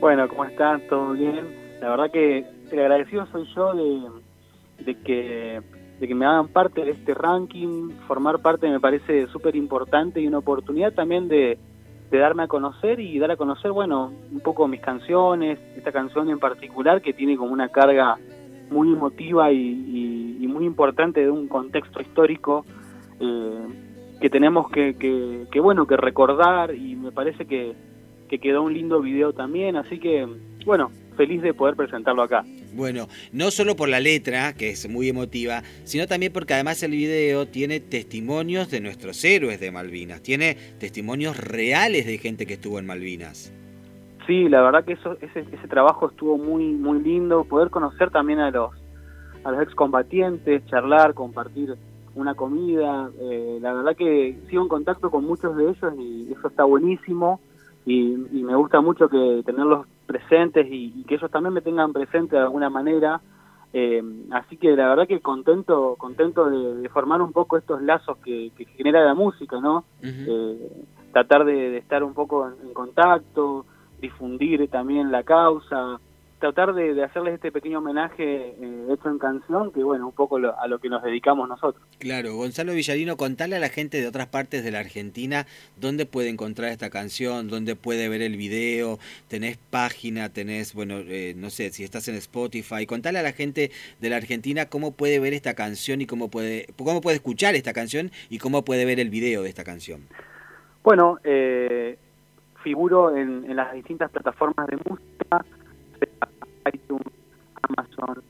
Bueno, 0.00 0.28
¿cómo 0.28 0.44
están? 0.44 0.86
¿Todo 0.88 1.12
bien? 1.12 1.54
La 1.80 1.90
verdad 1.90 2.10
que 2.12 2.44
agradecido 2.78 3.26
soy 3.26 3.46
yo 3.54 3.74
de, 3.74 4.84
de 4.84 4.94
que 5.02 5.62
de 6.00 6.08
que 6.08 6.14
me 6.14 6.24
hagan 6.24 6.48
parte 6.48 6.82
de 6.82 6.92
este 6.92 7.12
ranking, 7.12 7.90
formar 8.08 8.40
parte 8.40 8.68
me 8.68 8.80
parece 8.80 9.26
súper 9.26 9.54
importante 9.54 10.18
y 10.18 10.26
una 10.26 10.38
oportunidad 10.38 10.94
también 10.94 11.28
de, 11.28 11.58
darme 12.10 12.42
a 12.42 12.48
conocer 12.48 12.98
y 12.98 13.18
dar 13.20 13.30
a 13.30 13.36
conocer, 13.36 13.70
bueno, 13.70 14.10
un 14.32 14.40
poco 14.40 14.66
mis 14.66 14.80
canciones, 14.80 15.60
esta 15.76 15.92
canción 15.92 16.28
en 16.28 16.40
particular 16.40 17.02
que 17.02 17.12
tiene 17.12 17.36
como 17.36 17.52
una 17.52 17.68
carga 17.68 18.18
muy 18.70 18.92
emotiva 18.92 19.52
y, 19.52 20.38
y, 20.40 20.46
muy 20.48 20.64
importante 20.64 21.20
de 21.20 21.30
un 21.30 21.46
contexto 21.46 22.00
histórico 22.00 22.64
eh, 23.20 23.66
que 24.20 24.28
tenemos 24.28 24.68
que, 24.70 24.96
que, 24.96 25.46
que, 25.52 25.60
bueno, 25.60 25.86
que 25.86 25.96
recordar 25.96 26.74
y 26.74 26.96
me 26.96 27.12
parece 27.12 27.46
que, 27.46 27.74
que 28.28 28.40
quedó 28.40 28.62
un 28.62 28.74
lindo 28.74 29.00
video 29.00 29.32
también, 29.32 29.76
así 29.76 30.00
que, 30.00 30.26
bueno, 30.66 30.90
feliz 31.20 31.42
de 31.42 31.52
poder 31.52 31.76
presentarlo 31.76 32.22
acá. 32.22 32.46
Bueno, 32.72 33.06
no 33.30 33.50
solo 33.50 33.76
por 33.76 33.90
la 33.90 34.00
letra, 34.00 34.54
que 34.54 34.70
es 34.70 34.88
muy 34.88 35.10
emotiva, 35.10 35.62
sino 35.84 36.06
también 36.06 36.32
porque 36.32 36.54
además 36.54 36.82
el 36.82 36.92
video 36.92 37.46
tiene 37.46 37.78
testimonios 37.78 38.70
de 38.70 38.80
nuestros 38.80 39.22
héroes 39.22 39.60
de 39.60 39.70
Malvinas, 39.70 40.22
tiene 40.22 40.56
testimonios 40.78 41.36
reales 41.36 42.06
de 42.06 42.16
gente 42.16 42.46
que 42.46 42.54
estuvo 42.54 42.78
en 42.78 42.86
Malvinas. 42.86 43.52
Sí, 44.26 44.48
la 44.48 44.62
verdad 44.62 44.82
que 44.86 44.94
eso, 44.94 45.18
ese, 45.20 45.40
ese 45.40 45.68
trabajo 45.68 46.08
estuvo 46.08 46.38
muy, 46.38 46.64
muy 46.72 47.02
lindo, 47.02 47.44
poder 47.44 47.68
conocer 47.68 48.10
también 48.10 48.38
a 48.38 48.50
los, 48.50 48.70
a 49.44 49.50
los 49.50 49.60
excombatientes, 49.62 50.64
charlar, 50.68 51.12
compartir 51.12 51.74
una 52.14 52.34
comida, 52.34 53.10
eh, 53.20 53.58
la 53.60 53.74
verdad 53.74 53.94
que 53.94 54.38
sigo 54.48 54.62
en 54.62 54.68
contacto 54.68 55.10
con 55.10 55.26
muchos 55.26 55.54
de 55.54 55.64
ellos 55.64 55.92
y 55.98 56.32
eso 56.32 56.48
está 56.48 56.64
buenísimo 56.64 57.40
y, 57.84 58.14
y 58.32 58.42
me 58.42 58.56
gusta 58.56 58.80
mucho 58.80 59.10
que 59.10 59.42
tenerlos 59.44 59.86
presentes 60.10 60.66
y, 60.68 61.04
que 61.04 61.14
ellos 61.14 61.30
también 61.30 61.54
me 61.54 61.60
tengan 61.60 61.92
presente 61.92 62.34
de 62.34 62.42
alguna 62.42 62.68
manera. 62.68 63.20
Eh, 63.72 64.02
así 64.32 64.56
que 64.56 64.74
la 64.74 64.88
verdad 64.88 65.06
que 65.06 65.20
contento 65.20 65.94
contento 65.96 66.50
de, 66.50 66.88
formar 66.88 67.22
un 67.22 67.32
poco 67.32 67.56
estos 67.56 67.80
lazos 67.80 68.18
que, 68.18 68.50
genera 68.76 69.04
la 69.04 69.14
música, 69.14 69.60
¿no? 69.60 69.84
eh, 70.02 70.72
tratar 71.12 71.44
de, 71.44 71.76
estar 71.76 72.02
un 72.02 72.12
poco 72.12 72.48
en 72.48 72.74
contacto, 72.74 73.64
difundir 74.00 74.68
también 74.68 75.12
la 75.12 75.22
causa, 75.22 76.00
tratar 76.40 76.74
de, 76.74 77.04
hacerles 77.04 77.34
este 77.34 77.52
pequeño 77.52 77.78
homenaje 77.78 78.56
eh, 78.60 78.86
hecho 78.90 79.08
en 79.08 79.18
canción, 79.18 79.70
que 79.70 79.84
bueno, 79.84 80.06
un 80.06 80.12
poco 80.12 80.36
a 80.36 80.66
lo 80.66 80.78
que 80.80 80.88
nos 80.88 81.02
dedicamos 81.02 81.48
nosotros. 81.48 81.84
Claro, 81.98 82.34
Gonzalo 82.34 82.72
Villarino, 82.72 83.16
contale 83.16 83.56
a 83.56 83.60
la 83.60 83.68
gente 83.68 84.00
de 84.00 84.08
otras 84.08 84.26
partes 84.26 84.64
de 84.64 84.70
la 84.70 84.80
Argentina 84.80 85.46
dónde 85.76 86.06
puede 86.06 86.30
encontrar 86.30 86.70
esta 86.70 86.90
canción, 86.90 87.48
dónde 87.48 87.76
puede 87.76 88.08
ver 88.08 88.22
el 88.22 88.36
video, 88.36 88.98
tenés 89.28 89.58
página, 89.58 90.30
tenés, 90.30 90.74
bueno, 90.74 90.98
eh, 90.98 91.34
no 91.36 91.50
sé, 91.50 91.70
si 91.70 91.84
estás 91.84 92.08
en 92.08 92.16
Spotify, 92.16 92.86
contale 92.86 93.18
a 93.18 93.22
la 93.22 93.32
gente 93.32 93.70
de 94.00 94.10
la 94.10 94.16
Argentina 94.16 94.66
cómo 94.66 94.92
puede 94.92 95.20
ver 95.20 95.34
esta 95.34 95.54
canción 95.54 96.00
y 96.00 96.06
cómo 96.06 96.28
puede, 96.28 96.66
cómo 96.76 97.02
puede 97.02 97.16
escuchar 97.16 97.54
esta 97.54 97.72
canción 97.72 98.10
y 98.30 98.38
cómo 98.38 98.64
puede 98.64 98.84
ver 98.86 98.98
el 98.98 99.10
video 99.10 99.42
de 99.42 99.50
esta 99.50 99.62
canción. 99.62 100.08
Bueno, 100.82 101.18
eh, 101.22 101.98
figuro 102.62 103.14
en, 103.14 103.44
en 103.44 103.56
las 103.56 103.74
distintas 103.74 104.10
plataformas 104.10 104.66
de 104.66 104.76
música, 104.76 105.44
Amazon, 107.62 108.22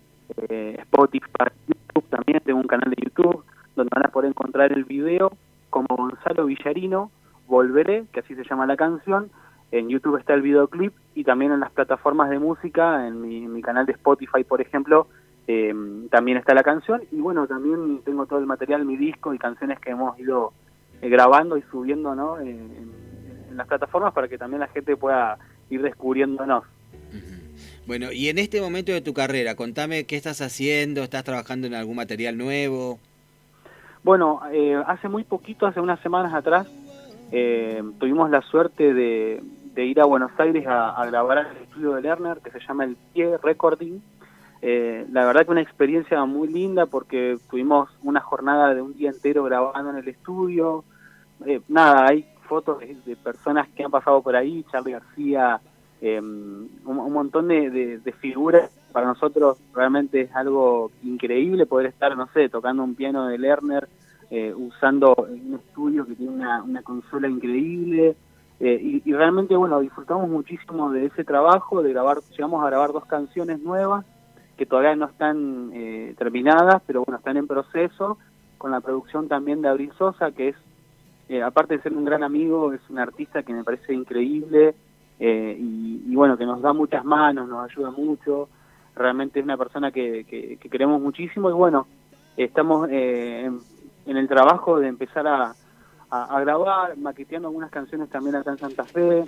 eh, 0.49 0.76
Spotify, 0.80 1.51
YouTube 1.66 2.09
también, 2.09 2.41
tengo 2.45 2.61
un 2.61 2.66
canal 2.66 2.91
de 2.91 3.03
YouTube 3.03 3.45
donde 3.76 3.91
van 3.95 4.07
a 4.07 4.09
poder 4.09 4.30
encontrar 4.30 4.72
el 4.72 4.84
video 4.84 5.32
como 5.70 5.86
Gonzalo 5.88 6.47
Villarino, 6.47 7.11
Volveré, 7.47 8.05
que 8.12 8.20
así 8.20 8.34
se 8.34 8.45
llama 8.45 8.66
la 8.66 8.76
canción, 8.76 9.30
en 9.72 9.88
YouTube 9.88 10.16
está 10.16 10.34
el 10.34 10.43
videoclip 10.43 10.93
y 11.14 11.24
también 11.24 11.53
en 11.53 11.61
las 11.61 11.70
plataformas 11.70 12.30
de 12.30 12.38
música, 12.38 13.07
en 13.07 13.20
mi, 13.20 13.62
canal 13.62 13.86
de 13.86 13.93
Spotify, 13.93 14.45
por 14.45 14.61
ejemplo, 14.61 15.07
eh, 15.47 15.74
también 16.11 16.38
está 16.38 16.55
la 16.55 16.62
canción 16.62 17.03
y 17.12 17.20
bueno, 17.20 17.47
también 17.47 18.03
tengo 18.05 18.26
todo 18.26 18.38
el 18.38 18.47
material, 18.47 18.84
mi 18.84 18.97
disco 18.97 19.32
y 19.32 19.38
canciones 19.38 19.78
que 19.80 19.91
hemos 19.91 20.18
ido 20.18 20.53
eh, 21.03 21.09
grabando 21.09 21.57
y 21.57 21.62
subiendo 21.70 22.14
¿no? 22.14 22.38
en, 22.41 22.91
las 23.55 23.66
plataformas 23.66 24.12
para 24.12 24.28
que 24.28 24.38
también 24.38 24.61
la 24.61 24.68
gente 24.68 24.97
pueda 24.97 25.36
ir 25.68 25.82
descubriéndonos. 25.82 26.64
Bueno, 27.91 28.12
y 28.12 28.28
en 28.28 28.38
este 28.38 28.61
momento 28.61 28.93
de 28.93 29.01
tu 29.01 29.12
carrera, 29.12 29.57
contame 29.57 30.07
qué 30.07 30.14
estás 30.14 30.41
haciendo, 30.43 31.03
estás 31.03 31.24
trabajando 31.24 31.66
en 31.66 31.74
algún 31.74 31.97
material 31.97 32.38
nuevo. 32.38 33.01
Bueno, 34.05 34.43
eh, 34.53 34.80
hace 34.86 35.09
muy 35.09 35.24
poquito, 35.24 35.66
hace 35.66 35.80
unas 35.80 35.99
semanas 35.99 36.32
atrás, 36.32 36.68
eh, 37.32 37.82
tuvimos 37.99 38.30
la 38.30 38.43
suerte 38.43 38.95
de, 38.95 39.43
ir 39.74 40.01
a 40.01 40.05
Buenos 40.05 40.30
Aires 40.38 40.64
a, 40.68 41.05
grabar 41.07 41.38
en 41.38 41.47
el 41.57 41.62
estudio 41.64 41.95
de 41.95 42.03
Lerner, 42.03 42.38
que 42.38 42.53
se 42.53 42.61
llama 42.61 42.84
El 42.84 42.97
Pie 43.12 43.38
Recording. 43.43 43.99
Eh, 44.62 45.05
la 45.11 45.24
verdad 45.24 45.45
que 45.45 45.51
una 45.51 45.61
experiencia 45.61 46.24
muy 46.26 46.47
linda 46.47 46.86
porque 46.86 47.38
tuvimos 47.51 47.91
una 48.05 48.20
jornada 48.20 48.72
de 48.72 48.82
un 48.82 48.97
día 48.97 49.11
entero 49.11 49.43
grabando 49.43 49.91
en 49.91 49.97
el 49.97 50.07
estudio. 50.07 50.84
nada, 51.66 52.07
hay 52.07 52.24
fotos 52.49 52.78
de, 52.78 53.16
personas 53.16 53.66
que 53.70 53.82
han 53.82 53.91
pasado 53.91 54.22
por 54.22 54.36
ahí, 54.36 54.64
Charlie 54.70 54.93
García, 54.93 55.61
eh, 56.01 56.18
un, 56.18 57.12
montón 57.12 57.48
de, 57.48 58.14
figuras. 58.20 58.70
Para 58.92 59.07
nosotros 59.07 59.59
realmente 59.72 60.22
es 60.22 60.34
algo 60.34 60.90
increíble 61.03 61.66
poder 61.66 61.86
estar, 61.86 62.16
no 62.16 62.26
sé, 62.32 62.48
tocando 62.48 62.82
un 62.82 62.94
piano 62.94 63.26
de 63.26 63.38
Lerner, 63.38 63.88
eh, 64.30 64.53
usando 64.55 65.14
un 65.14 65.55
estudio 65.55 66.07
que 66.07 66.14
tiene 66.14 66.32
una, 66.32 66.82
consola 66.82 67.28
increíble. 67.28 68.16
Eh, 68.59 69.01
y, 69.05 69.12
realmente, 69.12 69.57
bueno, 69.57 69.80
disfrutamos 69.80 70.28
muchísimo 70.28 70.90
de 70.90 71.07
ese 71.07 71.24
trabajo, 71.24 71.82
de 71.82 71.92
grabar, 71.92 72.18
llegamos 72.30 72.62
a 72.62 72.66
grabar 72.66 72.92
dos 72.92 73.07
canciones 73.07 73.61
nuevas 73.61 74.05
que 74.59 74.66
todavía 74.66 74.94
no 74.94 75.07
están 75.07 75.70
eh, 75.72 76.14
terminadas, 76.18 76.82
pero 76.86 77.03
bueno, 77.03 77.16
están 77.16 77.38
en 77.38 77.46
proceso, 77.46 78.18
con 78.59 78.70
la 78.70 78.80
producción 78.80 79.26
también 79.28 79.62
de 79.62 79.68
Abril 79.68 79.90
Sosa, 79.96 80.32
que 80.32 80.48
es, 80.48 81.42
aparte 81.42 81.76
de 81.76 81.82
ser 81.82 81.94
un 81.94 82.05
gran 82.05 82.22
amigo, 82.22 82.74
es 82.74 82.80
un 82.90 82.98
artista 82.98 83.42
que 83.42 83.55
me 83.55 83.64
parece 83.64 83.94
increíble, 83.94 84.74
eh, 85.22 85.54
y, 85.58 86.16
bueno, 86.16 86.38
que 86.38 86.46
nos 86.46 86.62
da 86.62 86.72
muchas 86.72 87.04
manos, 87.04 87.46
nos 87.46 87.70
ayuda 87.70 87.90
mucho, 87.90 88.48
realmente 88.96 89.38
es 89.38 89.44
una 89.44 89.58
persona 89.58 89.92
que, 89.92 90.24
que, 90.24 90.56
queremos 90.70 90.98
muchísimo 91.00 91.50
y 91.50 91.52
bueno, 91.52 91.86
estamos 92.38 92.88
eh, 92.90 93.50
en, 94.06 94.16
el 94.16 94.26
trabajo 94.26 94.80
de 94.80 94.88
empezar 94.88 95.26
a, 95.26 95.54
a, 96.08 96.40
grabar, 96.40 96.96
maqueteando 96.96 97.48
algunas 97.48 97.70
canciones 97.70 98.08
también 98.08 98.34
acá 98.36 98.52
en 98.52 98.58
Santa 98.58 98.84
Fe. 98.84 99.24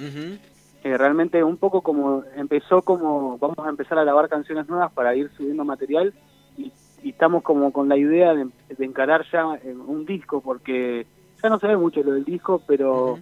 Eh, 0.84 0.99
realmente 0.99 1.45
un 1.45 1.59
poco 1.59 1.82
como 1.82 2.24
empezó 2.34 2.82
como 2.82 3.38
vamos 3.38 3.59
a 3.59 3.68
empezar 3.68 3.99
a 3.99 4.03
grabar 4.03 4.28
canciones 4.28 4.68
nuevas 4.68 4.90
para 4.93 5.14
ir 5.14 5.30
subiendo 5.36 5.64
material 5.64 6.12
y, 6.57 6.72
estamos 7.05 7.43
como 7.43 7.72
con 7.72 7.88
la 7.88 7.97
idea 7.97 8.34
de, 8.34 8.49
encarar 8.78 9.24
ya 9.30 9.47
un 9.47 10.05
disco 10.07 10.40
porque 10.40 11.07
ya 11.40 11.49
no 11.51 11.61
se 11.61 11.68
ve 11.68 11.76
mucho 11.76 12.03
lo 12.03 12.12
del 12.14 12.24
disco 12.24 12.62
pero 12.66 13.18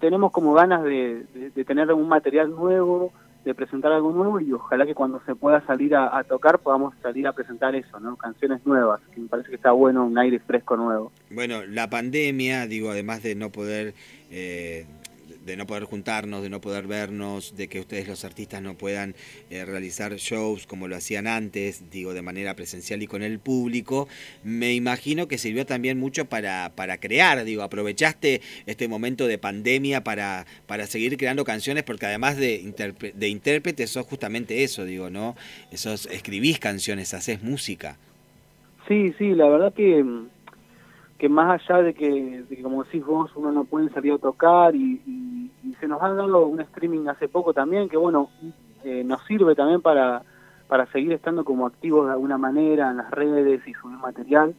tenemos 0.00 0.32
como 0.32 0.54
ganas 0.54 0.82
de, 0.84 1.24
tener 1.66 1.92
un 1.92 2.08
material 2.08 2.50
nuevo, 2.50 3.12
de 3.44 3.54
presentar 3.54 3.92
algo 3.92 4.12
nuevo 4.12 4.40
y 4.40 4.52
ojalá 4.52 4.84
que 4.84 4.94
cuando 4.94 5.20
se 5.24 5.34
pueda 5.34 5.64
salir 5.66 5.94
a, 5.94 6.22
tocar 6.24 6.58
podamos 6.58 6.94
salir 7.02 7.26
a 7.26 7.32
presentar 7.32 7.74
eso, 7.74 8.00
¿no? 8.00 8.16
Canciones 8.16 8.64
nuevas, 8.66 9.00
que 9.14 9.20
me 9.20 9.28
parece 9.28 9.50
que 9.50 9.56
está 9.56 9.72
bueno, 9.72 10.06
un 10.06 10.18
aire 10.18 10.38
fresco 10.40 10.76
nuevo. 10.76 11.12
Bueno, 11.30 11.64
la 11.66 11.88
pandemia, 11.88 12.66
digo, 12.66 12.90
además 12.90 13.22
de 13.22 13.34
no 13.34 13.50
poder 13.50 13.94
eh, 14.30 14.86
de 15.48 15.56
no 15.56 15.66
poder 15.66 15.84
juntarnos, 15.84 16.42
de 16.42 16.50
no 16.50 16.60
poder 16.60 16.86
vernos, 16.86 17.56
de 17.56 17.68
que 17.68 17.80
ustedes 17.80 18.06
los 18.06 18.24
artistas 18.24 18.60
no 18.60 18.74
puedan 18.74 19.14
eh, 19.50 19.64
realizar 19.64 20.14
shows 20.16 20.66
como 20.66 20.88
lo 20.88 20.94
hacían 20.94 21.26
antes, 21.26 21.90
digo, 21.90 22.12
de 22.12 22.20
manera 22.20 22.54
presencial 22.54 23.02
y 23.02 23.06
con 23.06 23.22
el 23.22 23.38
público, 23.38 24.08
me 24.44 24.74
imagino 24.74 25.26
que 25.26 25.38
sirvió 25.38 25.64
también 25.64 25.98
mucho 25.98 26.26
para, 26.26 26.72
para 26.76 26.98
crear, 26.98 27.42
digo, 27.44 27.62
aprovechaste 27.62 28.42
este 28.66 28.88
momento 28.88 29.26
de 29.26 29.38
pandemia 29.38 30.04
para, 30.04 30.44
para 30.66 30.86
seguir 30.86 31.16
creando 31.16 31.44
canciones, 31.44 31.82
porque 31.82 32.06
además 32.06 32.36
de, 32.36 32.62
de 33.14 33.28
intérprete 33.28 33.86
sos 33.86 34.06
justamente 34.06 34.64
eso, 34.64 34.84
digo, 34.84 35.08
¿no? 35.08 35.34
Sos, 35.72 36.06
escribís 36.06 36.58
canciones, 36.58 37.14
haces 37.14 37.42
música. 37.42 37.96
Sí, 38.86 39.14
sí, 39.18 39.34
la 39.34 39.48
verdad 39.48 39.72
que 39.72 40.04
que 41.18 41.28
más 41.28 41.60
allá 41.60 41.82
de 41.82 41.94
que, 41.94 42.44
como 42.62 42.84
decís 42.84 43.04
vos, 43.04 43.30
uno 43.34 43.50
no 43.50 43.64
puede 43.64 43.90
salir 43.90 44.12
a 44.12 44.18
tocar 44.18 44.74
y, 44.74 45.00
se 45.80 45.88
nos 45.88 46.02
ha 46.02 46.12
dado 46.12 46.46
un 46.46 46.60
streaming 46.60 47.06
hace 47.08 47.28
poco 47.28 47.52
también, 47.52 47.88
que 47.88 47.96
bueno, 47.96 48.30
eh, 48.84 49.02
nos 49.04 49.24
sirve 49.26 49.54
también 49.54 49.80
para, 49.80 50.22
para 50.68 50.86
seguir 50.86 51.12
estando 51.12 51.44
como 51.44 51.66
activos 51.66 52.06
de 52.06 52.12
alguna 52.12 52.38
manera 52.38 52.90
en 52.90 52.98
las 52.98 53.10
redes 53.10 53.66
y 53.66 53.74
subir 53.74 53.98
material. 53.98 54.54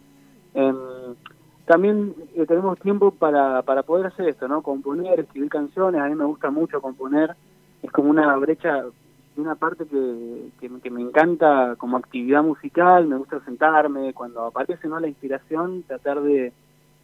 Em, 0.54 0.76
también 1.66 2.16
eh, 2.36 2.46
tenemos 2.46 2.80
tiempo 2.80 3.12
para, 3.12 3.62
para 3.62 3.84
poder 3.84 4.08
hacer 4.08 4.28
esto, 4.28 4.48
¿no? 4.48 4.62
Componer, 4.62 5.20
escribir 5.20 5.50
canciones, 5.50 6.02
a 6.02 6.08
mí 6.08 6.16
me 6.16 6.26
gusta 6.26 6.50
mucho 6.50 6.82
componer, 6.82 7.36
es 7.84 7.92
como 7.92 8.10
una 8.10 8.36
brecha 8.38 8.86
una 9.40 9.56
parte 9.56 9.86
que, 9.86 10.50
que, 10.60 10.90
me 10.90 11.02
encanta 11.02 11.76
como 11.78 11.98
actividad 11.98 12.44
musical, 12.44 13.08
me 13.08 13.16
gusta 13.16 13.40
sentarme, 13.46 14.14
cuando 14.14 14.46
aparece 14.46 14.88
no 14.88 15.00
la 15.00 15.08
inspiración, 15.08 15.84
tratar 15.84 16.22
de, 16.22 16.52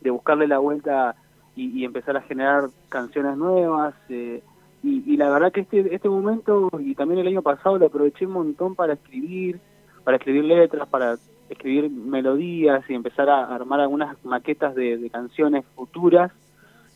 de 0.02 0.10
buscarle 0.10 0.48
la 0.48 0.60
vuelta 0.60 1.16
y, 1.56 1.86
empezar 1.86 2.18
a 2.18 2.22
generar 2.22 2.66
canciones 2.90 3.38
nuevas. 3.38 3.96
Eh, 4.10 4.44
y, 4.84 5.18
la 5.18 5.30
verdad 5.30 5.52
que 5.52 5.62
este, 5.62 5.96
este 5.96 6.10
momento 6.10 6.70
y 6.80 6.94
también 6.94 7.20
el 7.20 7.28
año 7.28 7.42
pasado 7.42 7.78
lo 7.78 7.88
aproveché 7.88 8.28
un 8.28 8.34
montón 8.34 8.76
para 8.76 8.94
escribir, 8.94 9.60
para 10.04 10.18
escribir 10.18 10.44
letras, 10.44 10.88
para 10.88 11.16
escribir 11.50 11.90
melodías 11.90 12.88
y 12.90 12.94
empezar 12.94 13.30
a 13.30 13.56
armar 13.56 13.80
algunas 13.80 14.24
maquetas 14.24 14.76
de, 14.76 15.10
canciones 15.12 15.66
futuras. 15.76 16.32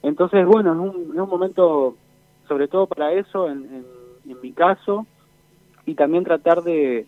Entonces, 0.04 0.46
bueno, 0.46 0.74
es 0.74 1.18
un, 1.18 1.30
momento 1.30 1.96
sobre 2.48 2.68
todo 2.68 2.88
para 2.88 3.12
eso, 3.14 3.50
en, 3.50 3.84
en, 4.26 4.40
mi 4.42 4.52
caso, 4.52 5.08
y 5.86 5.96
también 5.96 6.24
tratar 6.24 6.62
de, 6.62 7.08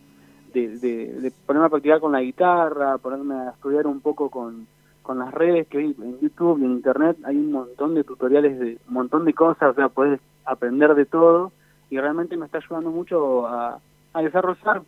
de, 0.54 1.32
ponerme 1.46 1.68
a 1.68 1.70
practicar 1.70 2.00
con 2.00 2.12
la 2.12 2.22
guitarra, 2.22 2.98
ponerme 2.98 3.36
a 3.36 3.50
estudiar 3.52 3.86
un 3.86 4.02
poco 4.02 4.30
con, 4.30 4.68
con 5.02 5.20
las 5.20 5.34
redes 5.34 5.68
que 5.68 5.80
hay 5.80 5.96
en 6.00 6.20
YouTube 6.20 6.60
y 6.60 6.66
en 6.66 6.72
Internet, 6.72 7.18
hay 7.24 7.38
un 7.38 7.52
montón 7.52 7.96
de 7.96 8.04
tutoriales 8.04 8.60
de 8.60 8.78
un 8.88 8.94
montón 8.94 9.26
de 9.26 9.34
cosas, 9.34 9.72
o 9.72 9.74
sea, 9.74 9.90
puedes 9.90 10.20
aprender 10.46 10.96
de 10.96 11.06
todo 11.06 11.52
y 11.90 12.00
realmente 12.00 12.38
me 12.38 12.46
está 12.46 12.60
ayudando 12.60 12.92
mucho 12.92 13.48
a, 13.48 13.80
a 14.14 14.22
desarrollar 14.22 14.82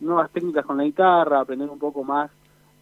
nuevas 0.00 0.30
técnicas 0.30 0.64
con 0.64 0.78
la 0.78 0.84
guitarra, 0.84 1.40
aprender 1.40 1.68
un 1.68 1.78
poco 1.78 2.04
más 2.04 2.30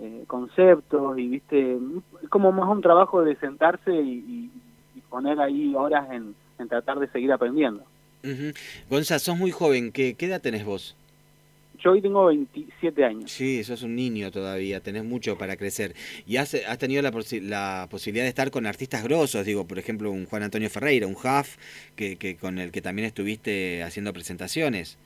eh, 0.01 0.24
conceptos 0.26 1.18
y, 1.18 1.28
viste, 1.28 1.76
es 2.22 2.28
como 2.28 2.53
más 2.53 2.68
un 2.68 2.80
trabajo 2.80 3.22
de 3.22 3.36
sentarse 3.36 3.93
y, 3.93 4.51
poner 5.11 5.41
ahí 5.41 5.74
horas 5.74 6.07
en, 6.11 6.34
tratar 6.68 6.99
de 6.99 7.09
seguir 7.09 7.32
aprendiendo. 7.32 7.82
Uh 8.22 8.53
Gonza, 8.91 9.18
sos 9.18 9.39
muy 9.39 9.51
joven, 9.51 9.91
¿Qué, 9.91 10.14
¿qué 10.14 10.26
edad 10.26 10.43
tenés 10.43 10.66
vos? 10.66 10.95
Yo 11.81 11.93
hoy 11.93 12.03
tengo 12.03 12.26
27 12.26 13.05
años. 13.05 13.31
Sí, 13.31 13.62
sos 13.62 13.83
un 13.83 13.95
niño 13.95 14.31
todavía, 14.31 14.81
tenés 14.81 15.05
mucho 15.05 15.39
para 15.39 15.57
crecer. 15.57 15.95
Y 16.26 16.37
has, 16.37 16.55
has 16.55 16.79
tenido 16.79 17.03
la, 17.03 17.12
la, 17.43 17.87
posibilidad 17.91 18.24
de 18.24 18.29
estar 18.29 18.51
con 18.51 18.66
artistas 18.66 19.05
grosos, 19.05 19.47
digo, 19.47 19.66
por 19.66 19.79
ejemplo, 19.79 20.11
un 20.11 20.26
Juan 20.26 20.43
Antonio 20.43 20.68
Ferreira, 20.70 21.07
un 21.07 21.14
Huff, 21.14 21.57
que, 21.95 22.16
que, 22.16 22.37
con 22.37 22.59
el 22.59 22.72
que 22.72 22.83
también 22.83 23.07
estuviste 23.07 23.83
haciendo 23.85 24.12
presentaciones. 24.12 24.99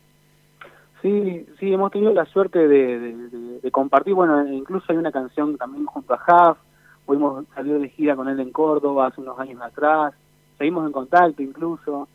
Sí, 1.02 1.46
sí, 1.58 1.72
hemos 1.72 1.90
tenido 1.90 2.12
la 2.14 2.24
suerte 2.26 2.68
de, 2.68 3.60
compartir, 3.72 4.14
bueno, 4.14 4.46
incluso 4.46 4.86
hay 4.88 4.96
una 4.96 5.10
canción 5.10 5.56
también 5.58 5.84
junto 5.84 6.14
a 6.14 6.52
Huff, 6.52 6.58
pudimos 7.04 7.44
salir 7.54 7.80
de 7.80 7.88
gira 7.88 8.14
con 8.14 8.28
él 8.28 8.38
en 8.38 8.52
Córdoba 8.52 9.08
hace 9.08 9.20
unos 9.20 9.36
años 9.40 9.60
atrás, 9.60 10.14
seguimos 10.58 10.86
en 10.86 10.92
contacto 10.92 11.42
incluso, 11.42 12.08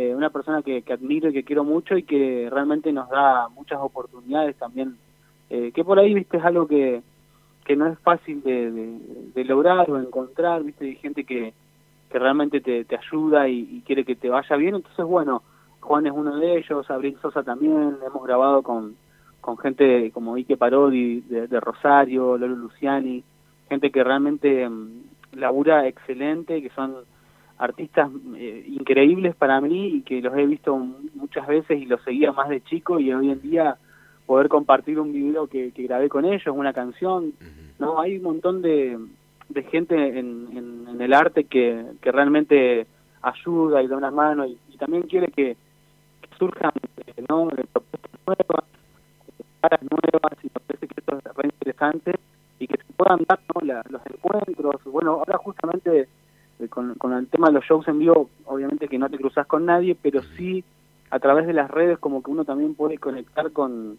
eh, 0.00 0.14
una 0.14 0.30
persona 0.30 0.62
que, 0.62 0.84
admiro 0.92 1.28
y 1.28 1.32
que 1.32 1.42
quiero 1.42 1.64
mucho 1.64 1.96
y 1.96 2.04
que 2.04 2.48
realmente 2.52 2.92
nos 2.92 3.08
da 3.08 3.48
muchas 3.48 3.80
oportunidades 3.80 4.54
también, 4.54 4.96
eh, 5.50 5.72
que 5.74 5.82
por 5.82 5.98
ahí, 5.98 6.14
viste, 6.14 6.36
es 6.36 6.44
algo 6.44 6.68
que, 6.68 7.02
que 7.64 7.74
no 7.74 7.88
es 7.88 7.98
fácil 7.98 8.40
de, 8.44 9.44
lograr 9.44 9.90
o 9.90 9.98
encontrar, 9.98 10.62
viste, 10.62 10.84
hay 10.84 10.94
gente 10.94 11.24
que, 11.24 11.52
que 12.12 12.18
realmente 12.20 12.60
te, 12.60 12.86
ayuda 12.96 13.48
y, 13.48 13.82
quiere 13.84 14.04
que 14.04 14.14
te 14.14 14.28
vaya 14.28 14.54
bien, 14.54 14.76
entonces 14.76 15.04
bueno, 15.04 15.42
Juan 15.80 16.06
es 16.06 16.12
uno 16.12 16.36
de 16.36 16.58
ellos, 16.58 16.88
Abril 16.92 17.18
Sosa 17.20 17.42
también, 17.42 17.98
hemos 18.06 18.22
grabado 18.22 18.62
con, 18.62 18.94
con 19.40 19.58
gente 19.58 20.12
como 20.12 20.36
Ike 20.36 20.56
Parodi 20.56 21.22
de, 21.22 21.58
Rosario, 21.58 22.38
Lolo 22.38 22.54
Luciani, 22.54 23.24
gente 23.68 23.90
que 23.90 24.04
realmente 24.04 24.68
mm, 24.68 25.02
labura 25.32 25.88
excelente, 25.88 26.62
que 26.62 26.70
son 26.70 26.94
artistas 27.58 28.10
eh, 28.36 28.64
increíbles 28.68 29.34
para 29.34 29.60
mí 29.60 29.86
y 29.88 30.02
que 30.02 30.20
los 30.20 30.36
he 30.36 30.46
visto 30.46 30.76
muchas 30.76 31.46
veces 31.46 31.80
y 31.80 31.86
los 31.86 32.02
seguía 32.02 32.32
más 32.32 32.48
de 32.48 32.62
chico 32.62 33.00
y 33.00 33.12
hoy 33.12 33.30
en 33.30 33.42
día 33.42 33.76
poder 34.26 34.48
compartir 34.48 35.00
un 35.00 35.12
video 35.12 35.46
que, 35.46 35.72
grabé 35.76 36.08
con 36.08 36.24
ellos, 36.24 36.54
una 36.54 36.72
canción, 36.72 37.32
no 37.78 38.00
hay 38.00 38.18
un 38.18 38.24
montón 38.24 38.62
de, 38.62 38.98
de 39.48 39.62
gente 39.64 40.18
en, 40.18 40.48
en, 40.54 41.00
el 41.00 41.14
arte 41.14 41.44
que, 41.44 41.84
que 42.02 42.10
realmente 42.10 42.86
ayuda 43.22 43.82
y 43.82 43.86
da 43.86 43.96
una 43.96 44.10
mano 44.10 44.44
y 44.46 44.58
también 44.78 45.04
quiere 45.04 45.28
que, 45.28 45.56
surjan 46.38 46.72
eh, 47.06 47.24
¿no? 47.28 47.48
propuestas 47.48 48.10
nuevas, 48.26 48.64
caras 49.60 49.80
nuevas, 49.82 50.32
y 50.42 50.46
me 50.46 50.60
parece 50.66 50.86
que 50.86 50.94
esto 50.96 51.18
es 51.18 51.36
re 51.36 51.44
interesante 51.44 52.14
y 52.58 52.66
que 52.66 52.76
se 52.76 52.92
puedan 52.94 53.20
dar 53.28 53.40
los 53.90 54.02
encuentros. 54.06 54.84
Bueno, 54.84 55.12
ahora 55.12 55.38
justamente 55.38 56.08
eh, 56.58 56.68
con, 56.68 56.94
con 56.94 57.12
el 57.12 57.28
tema 57.28 57.48
de 57.48 57.54
los 57.54 57.64
shows 57.64 57.86
en 57.88 57.98
vivo, 57.98 58.30
obviamente 58.44 58.88
que 58.88 58.98
no 58.98 59.08
te 59.08 59.18
cruzas 59.18 59.46
con 59.46 59.66
nadie, 59.66 59.96
pero 60.00 60.22
sí 60.36 60.64
a 61.10 61.18
través 61.18 61.46
de 61.46 61.52
las 61.52 61.70
redes 61.70 61.98
como 61.98 62.22
que 62.22 62.30
uno 62.30 62.44
también 62.44 62.74
puede 62.74 62.98
conectar 62.98 63.52
con, 63.52 63.98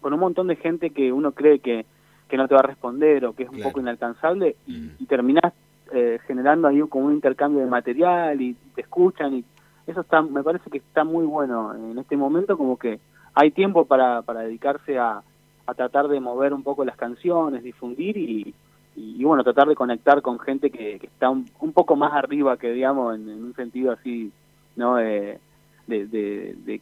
con 0.00 0.12
un 0.12 0.20
montón 0.20 0.48
de 0.48 0.56
gente 0.56 0.90
que 0.90 1.12
uno 1.12 1.32
cree 1.32 1.60
que, 1.60 1.86
que 2.28 2.36
no 2.36 2.48
te 2.48 2.54
va 2.54 2.60
a 2.60 2.66
responder 2.66 3.24
o 3.24 3.34
que 3.34 3.44
es 3.44 3.50
un 3.50 3.62
poco 3.62 3.80
inalcanzable 3.80 4.56
y, 4.66 4.90
y 4.98 5.06
terminás 5.06 5.52
eh, 5.92 6.18
generando 6.26 6.68
ahí 6.68 6.80
como 6.88 7.06
un 7.06 7.14
intercambio 7.14 7.60
de 7.60 7.70
material 7.70 8.40
y 8.40 8.54
te 8.74 8.82
escuchan 8.82 9.34
y 9.34 9.44
eso 9.86 10.00
está 10.00 10.22
me 10.22 10.42
parece 10.42 10.70
que 10.70 10.78
está 10.78 11.04
muy 11.04 11.24
bueno 11.24 11.74
en 11.74 11.98
este 11.98 12.16
momento 12.16 12.56
como 12.56 12.78
que 12.78 13.00
hay 13.34 13.50
tiempo 13.50 13.84
para, 13.84 14.22
para 14.22 14.40
dedicarse 14.40 14.98
a, 14.98 15.22
a 15.66 15.74
tratar 15.74 16.08
de 16.08 16.20
mover 16.20 16.52
un 16.52 16.62
poco 16.62 16.84
las 16.84 16.96
canciones 16.96 17.62
difundir 17.62 18.16
y, 18.16 18.54
y, 18.96 19.22
bueno 19.24 19.44
tratar 19.44 19.68
de 19.68 19.74
conectar 19.74 20.22
con 20.22 20.38
gente 20.38 20.70
que, 20.70 20.98
que 20.98 21.06
está 21.06 21.30
un, 21.30 21.46
poco 21.72 21.96
más 21.96 22.12
arriba 22.12 22.56
que 22.56 22.72
digamos 22.72 23.14
en, 23.14 23.28
un 23.28 23.54
sentido 23.54 23.92
así 23.92 24.32
no 24.76 24.96
de, 24.96 25.38
de, 25.86 26.06
de, 26.06 26.80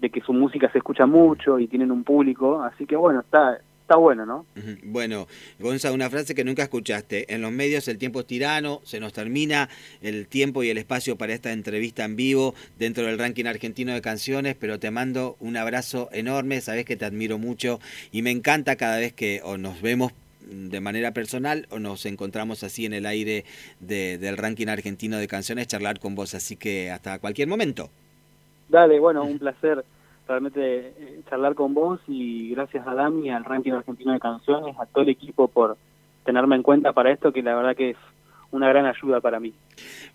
de 0.00 0.10
que 0.10 0.20
su 0.20 0.32
música 0.32 0.70
se 0.72 0.78
escucha 0.78 1.06
mucho 1.06 1.58
y 1.58 1.66
tienen 1.66 1.90
un 1.90 2.04
público 2.04 2.62
así 2.62 2.86
que 2.86 2.96
bueno 2.96 3.20
está 3.20 3.60
está 3.90 3.98
bueno, 3.98 4.24
¿no? 4.24 4.46
Bueno, 4.84 5.26
Gonza, 5.58 5.90
una 5.90 6.08
frase 6.08 6.36
que 6.36 6.44
nunca 6.44 6.62
escuchaste. 6.62 7.34
En 7.34 7.42
los 7.42 7.50
medios 7.50 7.88
el 7.88 7.98
tiempo 7.98 8.20
es 8.20 8.26
tirano, 8.26 8.80
se 8.84 9.00
nos 9.00 9.12
termina 9.12 9.68
el 10.00 10.28
tiempo 10.28 10.62
y 10.62 10.70
el 10.70 10.78
espacio 10.78 11.16
para 11.16 11.32
esta 11.34 11.50
entrevista 11.50 12.04
en 12.04 12.14
vivo 12.14 12.54
dentro 12.78 13.04
del 13.04 13.18
ranking 13.18 13.46
argentino 13.46 13.92
de 13.92 14.00
canciones, 14.00 14.54
pero 14.54 14.78
te 14.78 14.92
mando 14.92 15.36
un 15.40 15.56
abrazo 15.56 16.08
enorme, 16.12 16.60
sabes 16.60 16.84
que 16.84 16.96
te 16.96 17.04
admiro 17.04 17.38
mucho 17.38 17.80
y 18.12 18.22
me 18.22 18.30
encanta 18.30 18.76
cada 18.76 18.96
vez 18.96 19.12
que 19.12 19.40
o 19.42 19.58
nos 19.58 19.82
vemos 19.82 20.12
de 20.46 20.80
manera 20.80 21.12
personal 21.12 21.66
o 21.70 21.78
nos 21.78 22.06
encontramos 22.06 22.62
así 22.62 22.86
en 22.86 22.92
el 22.92 23.06
aire 23.06 23.44
del 23.80 24.36
ranking 24.36 24.68
argentino 24.68 25.18
de 25.18 25.28
canciones, 25.28 25.68
charlar 25.68 26.00
con 26.00 26.14
vos, 26.14 26.34
así 26.34 26.56
que 26.56 26.90
hasta 26.90 27.18
cualquier 27.18 27.48
momento. 27.48 27.90
Dale, 28.68 28.98
bueno, 29.00 29.24
un 29.24 29.38
placer 29.38 29.84
realmente 30.28 30.94
eh, 30.96 31.20
charlar 31.28 31.54
con 31.54 31.74
vos 31.74 32.00
y 32.06 32.50
gracias 32.50 32.86
a 32.86 32.94
Dami, 32.94 33.30
al 33.30 33.44
ranking 33.44 33.72
argentino 33.72 34.12
de 34.12 34.20
canciones, 34.20 34.76
a 34.78 34.86
todo 34.86 35.02
el 35.02 35.10
equipo 35.10 35.48
por 35.48 35.76
tenerme 36.24 36.56
en 36.56 36.62
cuenta 36.62 36.92
para 36.92 37.10
esto, 37.10 37.32
que 37.32 37.42
la 37.42 37.56
verdad 37.56 37.76
que 37.76 37.90
es 37.90 37.96
una 38.52 38.68
gran 38.68 38.86
ayuda 38.86 39.20
para 39.20 39.40
mí. 39.40 39.54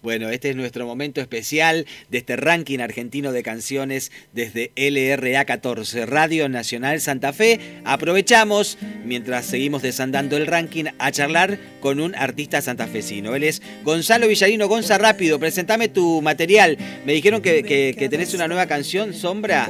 Bueno, 0.03 0.29
este 0.29 0.51
es 0.51 0.55
nuestro 0.55 0.85
momento 0.85 1.21
especial 1.21 1.85
de 2.09 2.17
este 2.19 2.35
ranking 2.35 2.79
argentino 2.79 3.31
de 3.31 3.43
canciones 3.43 4.11
desde 4.33 4.71
LRA 4.75 5.45
14, 5.45 6.05
Radio 6.05 6.47
Nacional 6.49 6.99
Santa 6.99 7.33
Fe. 7.33 7.81
Aprovechamos, 7.85 8.77
mientras 9.03 9.45
seguimos 9.45 9.81
desandando 9.81 10.37
el 10.37 10.47
ranking, 10.47 10.85
a 10.99 11.11
charlar 11.11 11.57
con 11.79 11.99
un 11.99 12.13
artista 12.15 12.61
santafesino. 12.61 13.35
Él 13.35 13.43
es 13.43 13.61
Gonzalo 13.83 14.27
Villarino. 14.27 14.67
Gonza, 14.67 14.97
rápido, 14.97 15.39
presentame 15.39 15.87
tu 15.87 16.21
material. 16.21 16.77
Me 17.05 17.13
dijeron 17.13 17.41
que, 17.41 17.63
que 17.63 18.09
tenés 18.09 18.33
una 18.33 18.47
nueva 18.47 18.67
canción, 18.67 19.13
Sombra. 19.13 19.69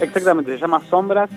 Exactamente, 0.00 0.52
se 0.52 0.58
llama 0.58 0.82
Sombras, 0.90 1.30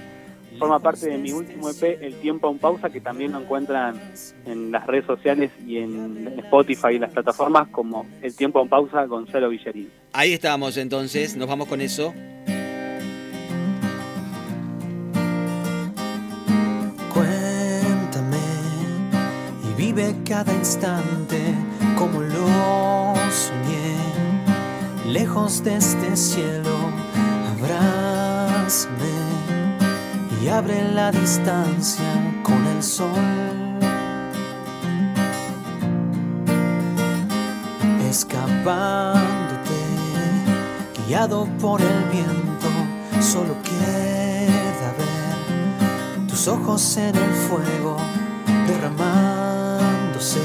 forma 0.55 0.79
parte 0.79 1.07
de 1.07 1.17
mi 1.17 1.31
último 1.31 1.69
EP, 1.69 2.01
El 2.01 2.15
Tiempo 2.15 2.49
en 2.49 2.57
Pausa, 2.57 2.89
que 2.89 3.01
también 3.01 3.31
lo 3.31 3.41
encuentran 3.41 3.99
en 4.45 4.71
las 4.71 4.85
redes 4.87 5.05
sociales 5.05 5.51
y 5.65 5.77
en 5.77 6.27
Spotify 6.39 6.93
y 6.93 6.99
las 6.99 7.11
plataformas 7.11 7.67
como 7.69 8.05
El 8.21 8.35
Tiempo 8.35 8.61
en 8.61 8.69
Pausa, 8.69 9.05
Gonzalo 9.05 9.49
Villarín. 9.49 9.89
Ahí 10.13 10.33
estábamos 10.33 10.77
entonces, 10.77 11.35
nos 11.35 11.47
vamos 11.47 11.67
con 11.67 11.81
eso. 11.81 12.13
Cuéntame 17.13 18.37
y 19.63 19.81
vive 19.81 20.15
cada 20.27 20.53
instante 20.53 21.37
como 21.97 22.21
lo 22.21 23.15
soñé, 23.31 23.95
lejos 25.11 25.63
de 25.63 25.77
este 25.77 26.15
cielo 26.15 26.75
habrá 27.57 28.69
y 30.45 30.47
abre 30.47 30.93
la 30.93 31.11
distancia 31.11 32.05
con 32.43 32.67
el 32.67 32.83
sol. 32.83 33.09
Escapándote, 38.07 39.79
guiado 41.07 41.47
por 41.59 41.81
el 41.81 42.03
viento, 42.11 42.67
solo 43.21 43.55
queda 43.63 44.93
ver 44.99 46.27
tus 46.27 46.47
ojos 46.47 46.95
en 46.97 47.15
el 47.15 47.33
fuego, 47.47 47.97
derramándose 48.67 50.41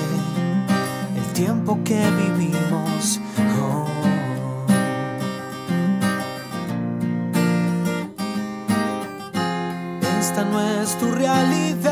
el 1.14 1.32
tiempo 1.34 1.78
que 1.84 2.00
vivimos 2.12 3.20
es 10.82 10.98
tu 10.98 11.10
realidad. 11.10 11.90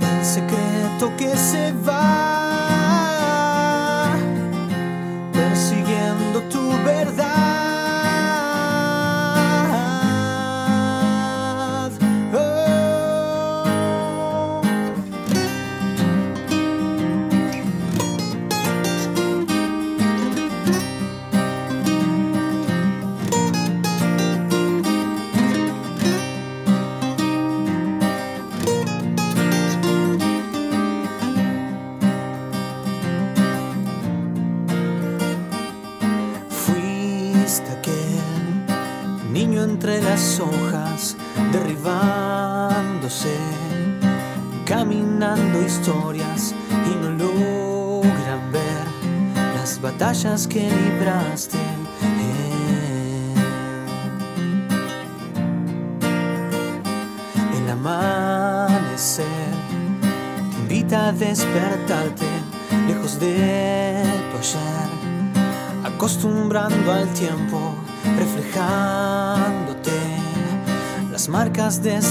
El 0.00 0.24
secreto 0.24 1.12
que 1.16 1.36
se 1.36 1.72
va 1.86 1.95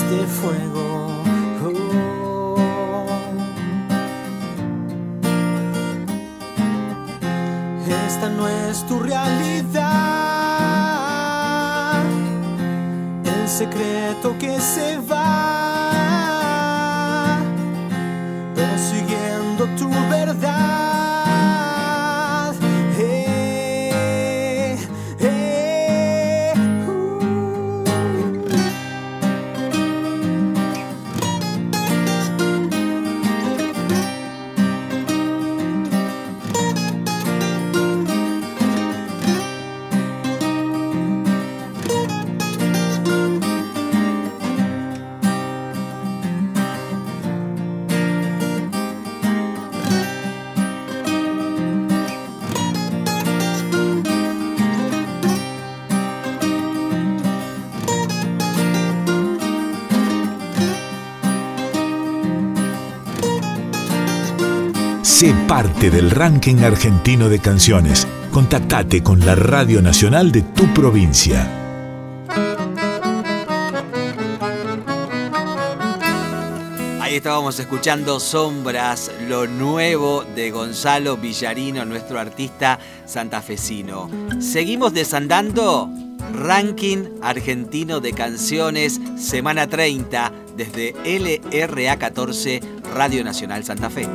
este 0.06 0.28
fuego. 0.28 0.75
Sé 65.16 65.34
parte 65.48 65.90
del 65.90 66.12
ranking 66.12 66.58
argentino 66.66 67.30
de 67.30 67.40
canciones. 67.40 68.06
Contactate 68.34 69.02
con 69.02 69.26
la 69.26 69.34
Radio 69.34 69.82
Nacional 69.82 70.30
de 70.30 70.42
tu 70.42 70.66
provincia. 70.74 71.50
Ahí 77.00 77.16
estábamos 77.16 77.58
escuchando 77.58 78.20
Sombras, 78.20 79.10
lo 79.30 79.48
nuevo 79.48 80.26
de 80.36 80.52
Gonzalo 80.52 81.16
Villarino, 81.16 81.86
nuestro 81.86 82.20
artista 82.20 82.78
santafesino. 83.06 84.10
Seguimos 84.42 84.94
desandando 84.94 85.90
Ranking 86.34 87.22
Argentino 87.22 88.02
de 88.02 88.12
Canciones, 88.12 89.00
semana 89.18 89.66
30, 89.68 90.34
desde 90.58 90.94
LRA 91.06 91.98
14, 91.98 92.60
Radio 92.94 93.24
Nacional 93.24 93.64
Santa 93.64 93.90
Fe. 93.90 94.10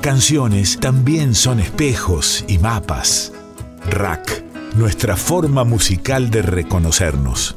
Canciones 0.00 0.80
también 0.80 1.34
son 1.34 1.60
espejos 1.60 2.42
y 2.48 2.56
mapas. 2.56 3.32
Rack, 3.84 4.42
nuestra 4.74 5.14
forma 5.14 5.62
musical 5.64 6.30
de 6.30 6.40
reconocernos. 6.40 7.54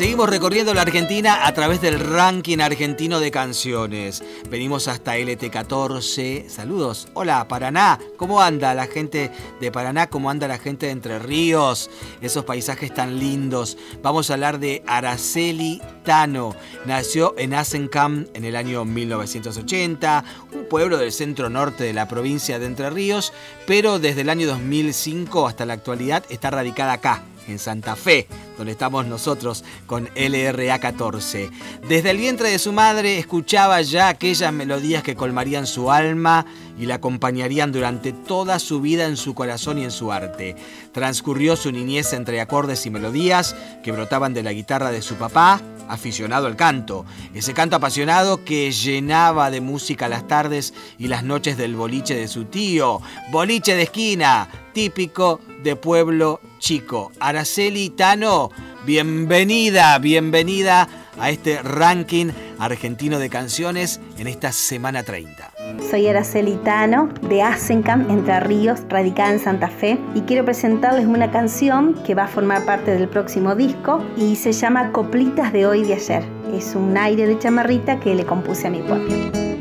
Seguimos 0.00 0.30
recorriendo 0.30 0.72
la 0.72 0.80
Argentina 0.80 1.46
a 1.46 1.52
través 1.52 1.82
del 1.82 2.00
ranking 2.00 2.60
argentino 2.60 3.20
de 3.20 3.30
canciones. 3.30 4.24
Venimos 4.48 4.88
hasta 4.88 5.18
LT14. 5.18 6.48
Saludos. 6.48 7.08
Hola, 7.12 7.46
Paraná. 7.46 7.98
¿Cómo 8.16 8.40
anda 8.40 8.72
la 8.72 8.86
gente 8.86 9.30
de 9.60 9.70
Paraná? 9.70 10.06
¿Cómo 10.06 10.30
anda 10.30 10.48
la 10.48 10.56
gente 10.56 10.86
de 10.86 10.92
Entre 10.92 11.18
Ríos? 11.18 11.90
Esos 12.22 12.46
paisajes 12.46 12.94
tan 12.94 13.18
lindos. 13.18 13.76
Vamos 14.02 14.30
a 14.30 14.32
hablar 14.32 14.58
de 14.58 14.82
Araceli 14.86 15.82
Tano. 16.02 16.56
Nació 16.86 17.34
en 17.36 17.52
Asencam 17.52 18.26
en 18.32 18.46
el 18.46 18.56
año 18.56 18.86
1980, 18.86 20.24
un 20.54 20.64
pueblo 20.64 20.96
del 20.96 21.12
centro 21.12 21.50
norte 21.50 21.84
de 21.84 21.92
la 21.92 22.08
provincia 22.08 22.58
de 22.58 22.64
Entre 22.64 22.88
Ríos, 22.88 23.34
pero 23.66 23.98
desde 23.98 24.22
el 24.22 24.30
año 24.30 24.46
2005 24.46 25.46
hasta 25.46 25.66
la 25.66 25.74
actualidad 25.74 26.24
está 26.30 26.48
radicada 26.50 26.94
acá, 26.94 27.22
en 27.50 27.58
Santa 27.58 27.96
Fe, 27.96 28.26
donde 28.56 28.72
estamos 28.72 29.06
nosotros 29.06 29.64
con 29.86 30.08
LRA 30.14 30.78
14. 30.78 31.50
Desde 31.88 32.10
el 32.10 32.18
vientre 32.18 32.50
de 32.50 32.58
su 32.58 32.72
madre 32.72 33.18
escuchaba 33.18 33.80
ya 33.82 34.08
aquellas 34.08 34.52
melodías 34.52 35.02
que 35.02 35.16
colmarían 35.16 35.66
su 35.66 35.90
alma 35.90 36.46
y 36.80 36.86
la 36.86 36.96
acompañarían 36.96 37.72
durante 37.72 38.12
toda 38.12 38.58
su 38.58 38.80
vida 38.80 39.04
en 39.04 39.18
su 39.18 39.34
corazón 39.34 39.78
y 39.78 39.84
en 39.84 39.90
su 39.90 40.12
arte. 40.12 40.56
Transcurrió 40.92 41.54
su 41.54 41.70
niñez 41.70 42.14
entre 42.14 42.40
acordes 42.40 42.86
y 42.86 42.90
melodías 42.90 43.54
que 43.84 43.92
brotaban 43.92 44.32
de 44.32 44.42
la 44.42 44.54
guitarra 44.54 44.90
de 44.90 45.02
su 45.02 45.16
papá, 45.16 45.60
aficionado 45.88 46.46
al 46.46 46.56
canto. 46.56 47.04
Ese 47.34 47.52
canto 47.52 47.76
apasionado 47.76 48.44
que 48.44 48.72
llenaba 48.72 49.50
de 49.50 49.60
música 49.60 50.08
las 50.08 50.26
tardes 50.26 50.72
y 50.98 51.08
las 51.08 51.22
noches 51.22 51.58
del 51.58 51.76
boliche 51.76 52.14
de 52.14 52.28
su 52.28 52.46
tío. 52.46 53.02
Boliche 53.30 53.74
de 53.74 53.82
esquina, 53.82 54.48
típico 54.72 55.40
de 55.62 55.76
pueblo 55.76 56.40
chico. 56.58 57.12
Araceli 57.20 57.90
Tano, 57.90 58.50
bienvenida, 58.86 59.98
bienvenida 59.98 60.88
a 61.18 61.28
este 61.28 61.60
ranking 61.60 62.30
argentino 62.58 63.18
de 63.18 63.28
canciones 63.28 64.00
en 64.16 64.28
esta 64.28 64.52
semana 64.52 65.02
30. 65.02 65.49
Soy 65.90 66.06
Araceli 66.06 66.56
Tano 66.64 67.08
de 67.28 67.42
Asencam, 67.42 68.10
Entre 68.10 68.38
Ríos, 68.40 68.80
radicada 68.88 69.32
en 69.32 69.38
Santa 69.38 69.68
Fe, 69.68 69.98
y 70.14 70.22
quiero 70.22 70.44
presentarles 70.44 71.06
una 71.06 71.30
canción 71.30 71.94
que 72.04 72.14
va 72.14 72.24
a 72.24 72.28
formar 72.28 72.64
parte 72.64 72.92
del 72.92 73.08
próximo 73.08 73.54
disco 73.54 74.02
y 74.16 74.36
se 74.36 74.52
llama 74.52 74.92
Coplitas 74.92 75.52
de 75.52 75.66
hoy 75.66 75.80
y 75.80 75.84
de 75.84 75.94
ayer. 75.94 76.24
Es 76.54 76.74
un 76.74 76.96
aire 76.96 77.26
de 77.26 77.38
chamarrita 77.38 78.00
que 78.00 78.14
le 78.14 78.24
compuse 78.24 78.68
a 78.68 78.70
mi 78.70 78.80
pueblo. 78.80 79.59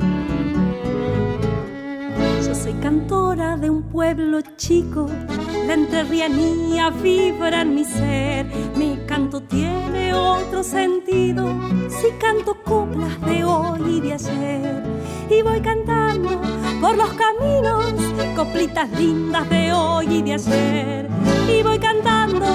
Cantora 2.90 3.56
de 3.56 3.70
un 3.70 3.84
pueblo 3.84 4.42
chico, 4.58 5.08
la 5.68 5.76
entrerrianía 5.76 6.90
vibra 6.90 7.62
en 7.62 7.76
mi 7.76 7.86
ser. 7.86 8.48
Mi 8.78 8.98
canto 9.06 9.42
tiene 9.42 10.12
otro 10.16 10.64
sentido 10.64 11.54
si 11.88 12.10
canto 12.18 12.56
coplas 12.64 13.22
de 13.28 13.44
hoy 13.44 13.98
y 13.98 14.02
de 14.02 14.14
ayer. 14.14 14.84
Y 15.30 15.44
voy 15.44 15.62
cantando 15.62 16.42
por 16.82 16.98
los 16.98 17.14
caminos 17.14 17.94
coplitas 18.36 18.90
lindas 18.98 19.48
de 19.52 19.72
hoy 19.72 20.08
y 20.08 20.22
de 20.24 20.34
ayer. 20.34 21.10
Y 21.48 21.62
voy 21.62 21.78
cantando 21.78 22.48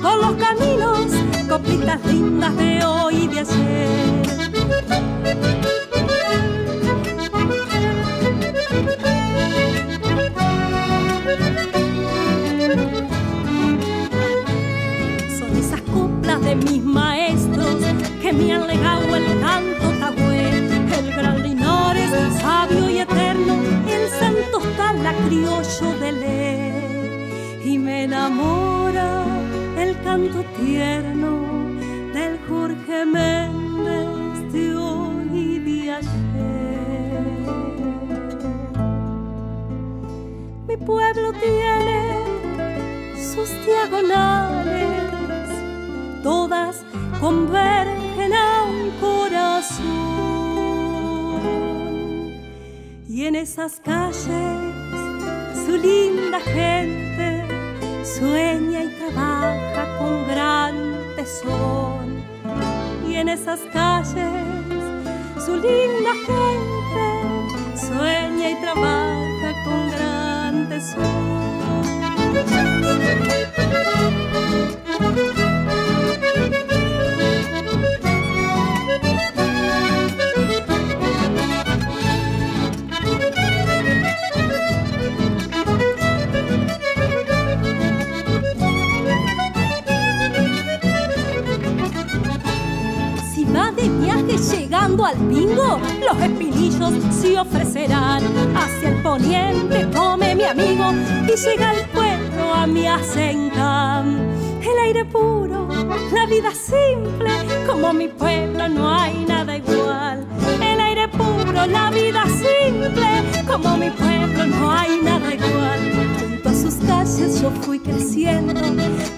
por 0.00 0.16
los 0.16 0.32
caminos 0.36 1.08
coplitas 1.50 2.02
lindas 2.06 2.56
de 2.56 2.82
hoy 2.82 3.14
y 3.24 3.26
de 3.28 3.40
ayer. 3.40 3.82
Mis 16.64 16.82
maestros 16.82 17.76
que 18.20 18.32
me 18.32 18.52
han 18.52 18.66
legado 18.66 19.14
el 19.16 19.24
canto 19.40 19.88
tabue, 19.98 20.48
el 20.98 21.14
gran 21.14 21.42
Linares, 21.42 22.10
sabio 22.40 22.90
y 22.90 22.98
eterno, 22.98 23.54
el 23.88 24.08
santo 24.10 24.62
la 25.02 25.14
criollo 25.26 25.98
de 26.00 26.12
ley. 26.12 27.60
Y 27.64 27.78
me 27.78 28.04
enamora 28.04 29.24
el 29.78 30.00
canto 30.02 30.44
tierno 30.60 31.40
del 32.12 32.38
Jorge 32.48 33.06
Méndez 33.06 34.52
de 34.52 34.76
hoy 34.76 35.28
y 35.32 35.58
de 35.58 35.92
ayer. 35.92 36.12
Mi 40.68 40.76
pueblo 40.76 41.32
tiene 41.32 42.24
sus 43.16 43.50
diagonales, 43.66 45.01
todas 46.22 46.84
convergen 47.20 48.32
a 48.32 48.62
un 48.64 48.90
corazón. 49.00 49.82
Y 53.08 53.26
en 53.26 53.36
esas 53.36 53.80
calles 53.80 54.26
su 55.66 55.76
linda 55.76 56.40
gente 56.40 57.44
sueña 58.04 58.84
y 58.84 58.88
trabaja 58.88 59.98
con 59.98 60.26
gran 60.28 60.74
tesón. 61.16 62.22
Y 63.08 63.14
en 63.16 63.28
esas 63.28 63.60
calles 63.72 64.32
su 65.44 65.56
linda 65.56 66.12
gente 66.26 67.06
sueña 67.76 68.50
y 68.50 68.60
trabaja 68.60 69.54
con 69.64 69.90
gran 69.90 70.68
tesoro. 70.68 71.52
Llegando 94.72 95.04
al 95.04 95.16
pingo, 95.16 95.80
los 96.04 96.22
espinillos 96.22 96.92
se 97.10 97.38
ofrecerán. 97.38 98.22
Hacia 98.56 98.88
el 98.88 99.02
poniente 99.02 99.88
come 99.94 100.34
mi 100.34 100.44
amigo 100.44 100.92
y 101.26 101.36
llega 101.36 101.72
el 101.72 101.88
pueblo 101.90 102.54
a 102.54 102.66
mi 102.66 102.86
asencam. 102.86 104.16
El 104.62 104.78
aire 104.84 105.04
puro, 105.04 105.68
la 106.12 106.26
vida 106.26 106.52
simple, 106.54 107.30
como 107.66 107.92
mi 107.92 108.08
pueblo 108.08 108.68
no 108.68 108.88
hay 108.88 109.24
nada 109.26 109.56
igual. 109.56 110.26
El 110.62 110.80
aire 110.80 111.08
puro, 111.08 111.66
la 111.66 111.90
vida 111.90 112.24
simple, 112.26 113.44
como 113.46 113.76
mi 113.76 113.90
pueblo 113.90 114.46
no 114.46 114.70
hay 114.72 115.00
nada 115.02 115.34
igual. 115.34 115.80
Junto 116.20 116.48
a 116.48 116.54
sus 116.54 116.74
calles 116.86 117.40
yo 117.40 117.50
fui 117.62 117.78
creciendo 117.80 118.60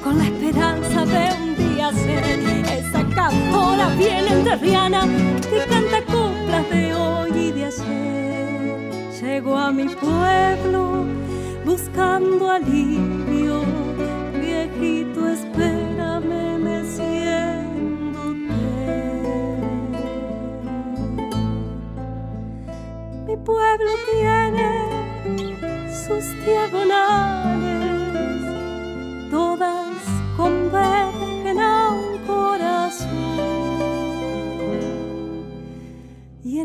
con 0.02 0.18
la 0.18 0.24
esperanza 0.24 1.04
de 1.04 1.28
un 1.42 1.56
día 1.56 1.92
ser 1.92 2.44
cantora 3.14 3.88
bien 3.96 4.24
Riana 4.60 5.06
que 5.50 5.64
canta 5.68 6.02
coplas 6.04 6.70
de 6.70 6.94
hoy 6.94 7.30
y 7.34 7.52
de 7.52 7.64
ayer. 7.64 9.10
Llego 9.20 9.56
a 9.56 9.72
mi 9.72 9.88
pueblo 9.88 11.04
buscando 11.64 12.50
alivio, 12.50 13.62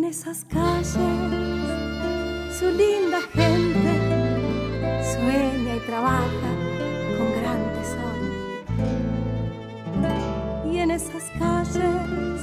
esas 0.10 0.44
calles 0.46 0.96
su 2.58 2.66
linda 2.72 3.20
gente 3.32 3.92
sueña 5.14 5.76
y 5.76 5.80
trabaja 5.86 6.59
esas 11.00 11.24
calles 11.40 12.42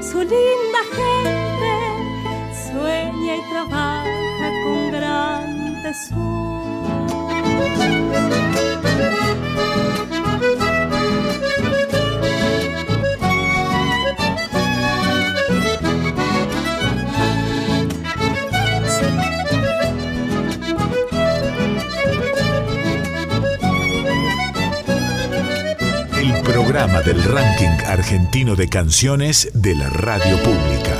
su 0.00 0.18
linda 0.20 0.82
gente 0.96 1.74
sueña 2.72 3.36
y 3.36 3.42
trabaja 3.50 4.48
con 4.64 4.90
gran 4.90 5.82
tesoro. 5.82 6.44
Programa 26.74 27.02
del 27.02 27.22
ranking 27.22 27.84
argentino 27.86 28.56
de 28.56 28.68
canciones 28.68 29.48
de 29.54 29.76
la 29.76 29.88
radio 29.90 30.36
pública. 30.42 30.96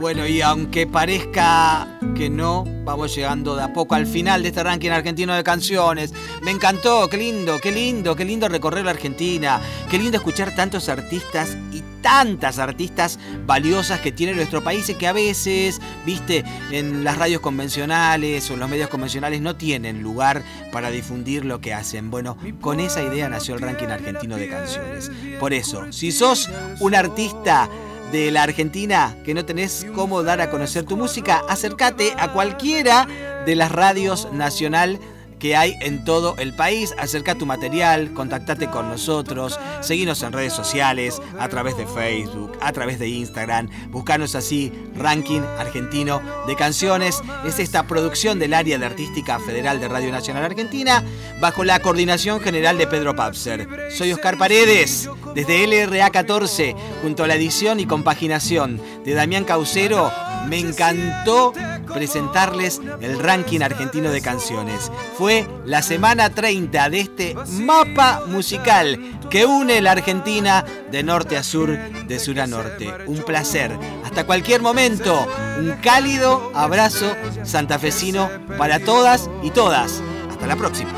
Bueno, 0.00 0.26
y 0.26 0.42
aunque 0.42 0.88
parezca 0.88 1.95
que 2.16 2.30
no, 2.30 2.64
vamos 2.84 3.14
llegando 3.14 3.56
de 3.56 3.62
a 3.62 3.72
poco 3.72 3.94
al 3.94 4.06
final 4.06 4.42
de 4.42 4.48
este 4.48 4.62
ranking 4.62 4.90
argentino 4.90 5.34
de 5.34 5.44
canciones. 5.44 6.14
Me 6.42 6.50
encantó, 6.50 7.08
qué 7.08 7.18
lindo, 7.18 7.58
qué 7.60 7.70
lindo, 7.70 8.16
qué 8.16 8.24
lindo 8.24 8.48
recorrer 8.48 8.84
la 8.84 8.92
Argentina, 8.92 9.60
qué 9.90 9.98
lindo 9.98 10.16
escuchar 10.16 10.54
tantos 10.54 10.88
artistas 10.88 11.56
y 11.72 11.82
tantas 12.00 12.58
artistas 12.58 13.18
valiosas 13.44 14.00
que 14.00 14.12
tiene 14.12 14.32
nuestro 14.34 14.64
país 14.64 14.88
y 14.88 14.94
que 14.94 15.06
a 15.06 15.12
veces, 15.12 15.80
viste, 16.06 16.44
en 16.70 17.04
las 17.04 17.18
radios 17.18 17.40
convencionales 17.40 18.48
o 18.50 18.54
en 18.54 18.60
los 18.60 18.70
medios 18.70 18.88
convencionales 18.88 19.42
no 19.42 19.56
tienen 19.56 20.02
lugar 20.02 20.42
para 20.72 20.90
difundir 20.90 21.44
lo 21.44 21.60
que 21.60 21.74
hacen. 21.74 22.10
Bueno, 22.10 22.38
con 22.62 22.80
esa 22.80 23.02
idea 23.02 23.28
nació 23.28 23.56
el 23.56 23.60
ranking 23.60 23.88
argentino 23.88 24.36
de 24.36 24.48
canciones. 24.48 25.10
Por 25.38 25.52
eso, 25.52 25.92
si 25.92 26.12
sos 26.12 26.48
un 26.80 26.94
artista 26.94 27.68
de 28.12 28.30
la 28.30 28.42
Argentina 28.42 29.16
que 29.24 29.34
no 29.34 29.44
tenés 29.44 29.86
cómo 29.94 30.22
dar 30.22 30.40
a 30.40 30.50
conocer 30.50 30.84
tu 30.84 30.96
música, 30.96 31.42
acércate 31.48 32.14
a 32.18 32.32
cualquiera 32.32 33.06
de 33.44 33.54
las 33.56 33.72
radios 33.72 34.32
nacional 34.32 34.98
que 35.46 35.54
hay 35.54 35.76
en 35.80 36.04
todo 36.04 36.34
el 36.38 36.54
país. 36.54 36.92
Acerca 36.98 37.36
tu 37.36 37.46
material, 37.46 38.12
contactate 38.12 38.68
con 38.68 38.88
nosotros, 38.88 39.60
seguinos 39.80 40.20
en 40.24 40.32
redes 40.32 40.52
sociales, 40.52 41.22
a 41.38 41.48
través 41.48 41.76
de 41.76 41.86
Facebook, 41.86 42.58
a 42.60 42.72
través 42.72 42.98
de 42.98 43.06
Instagram, 43.08 43.68
buscanos 43.90 44.34
así, 44.34 44.72
Ranking 44.96 45.42
Argentino 45.56 46.20
de 46.48 46.56
Canciones. 46.56 47.22
Es 47.46 47.60
esta 47.60 47.86
producción 47.86 48.40
del 48.40 48.54
área 48.54 48.76
de 48.76 48.86
Artística 48.86 49.38
Federal 49.38 49.78
de 49.78 49.86
Radio 49.86 50.10
Nacional 50.10 50.42
Argentina, 50.42 51.04
bajo 51.40 51.62
la 51.62 51.78
coordinación 51.78 52.40
general 52.40 52.76
de 52.76 52.88
Pedro 52.88 53.14
Papser. 53.14 53.68
Soy 53.96 54.12
Oscar 54.12 54.38
Paredes, 54.38 55.08
desde 55.36 55.64
LRA 55.64 56.10
14, 56.10 56.74
junto 57.02 57.22
a 57.22 57.28
la 57.28 57.36
edición 57.36 57.78
y 57.78 57.86
compaginación 57.86 58.80
de 59.04 59.14
Damián 59.14 59.44
Caucero 59.44 60.10
me 60.48 60.58
encantó 60.58 61.52
presentarles 61.92 62.80
el 63.00 63.18
ranking 63.18 63.60
argentino 63.60 64.10
de 64.10 64.20
canciones. 64.20 64.90
Fue 65.16 65.46
la 65.64 65.82
semana 65.82 66.30
30 66.30 66.90
de 66.90 67.00
este 67.00 67.36
mapa 67.60 68.22
musical 68.26 68.98
que 69.30 69.44
une 69.46 69.80
la 69.80 69.92
Argentina 69.92 70.64
de 70.90 71.02
norte 71.02 71.36
a 71.36 71.42
sur, 71.42 71.68
de 71.68 72.18
sur 72.18 72.40
a 72.40 72.46
norte. 72.46 72.92
Un 73.06 73.22
placer. 73.22 73.76
Hasta 74.04 74.24
cualquier 74.24 74.62
momento, 74.62 75.26
un 75.58 75.72
cálido 75.82 76.52
abrazo 76.54 77.14
santafesino 77.44 78.28
para 78.58 78.78
todas 78.78 79.28
y 79.42 79.50
todas. 79.50 80.02
Hasta 80.30 80.46
la 80.46 80.56
próxima. 80.56 80.90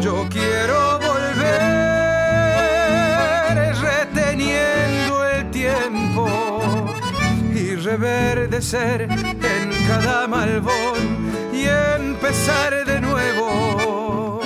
Yo 0.00 0.26
quiero 0.30 0.98
volver 0.98 1.86
reteniendo 3.80 5.24
el 5.24 5.50
tiempo 5.50 6.86
reverdecer 7.86 9.02
en 9.02 9.65
cada 9.86 10.26
malvón 10.26 11.52
y 11.52 11.66
empezar 11.66 12.84
de 12.84 13.00
nuevo. 13.00 14.40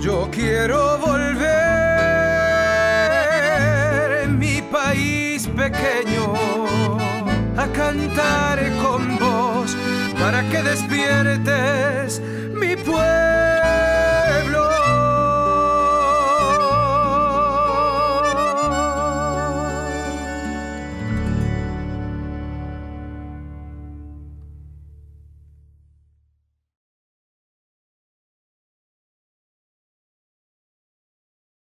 Yo 0.00 0.28
quiero 0.30 0.98
volver 0.98 1.50
en 4.24 4.38
mi 4.38 4.62
país 4.62 5.48
pequeño 5.48 6.34
a 7.56 7.66
cantar 7.72 8.58
con 8.82 9.18
vos 9.18 9.76
para 10.18 10.42
que 10.48 10.62
despiertes 10.62 12.20
mi 12.54 12.76
pueblo 12.76 13.89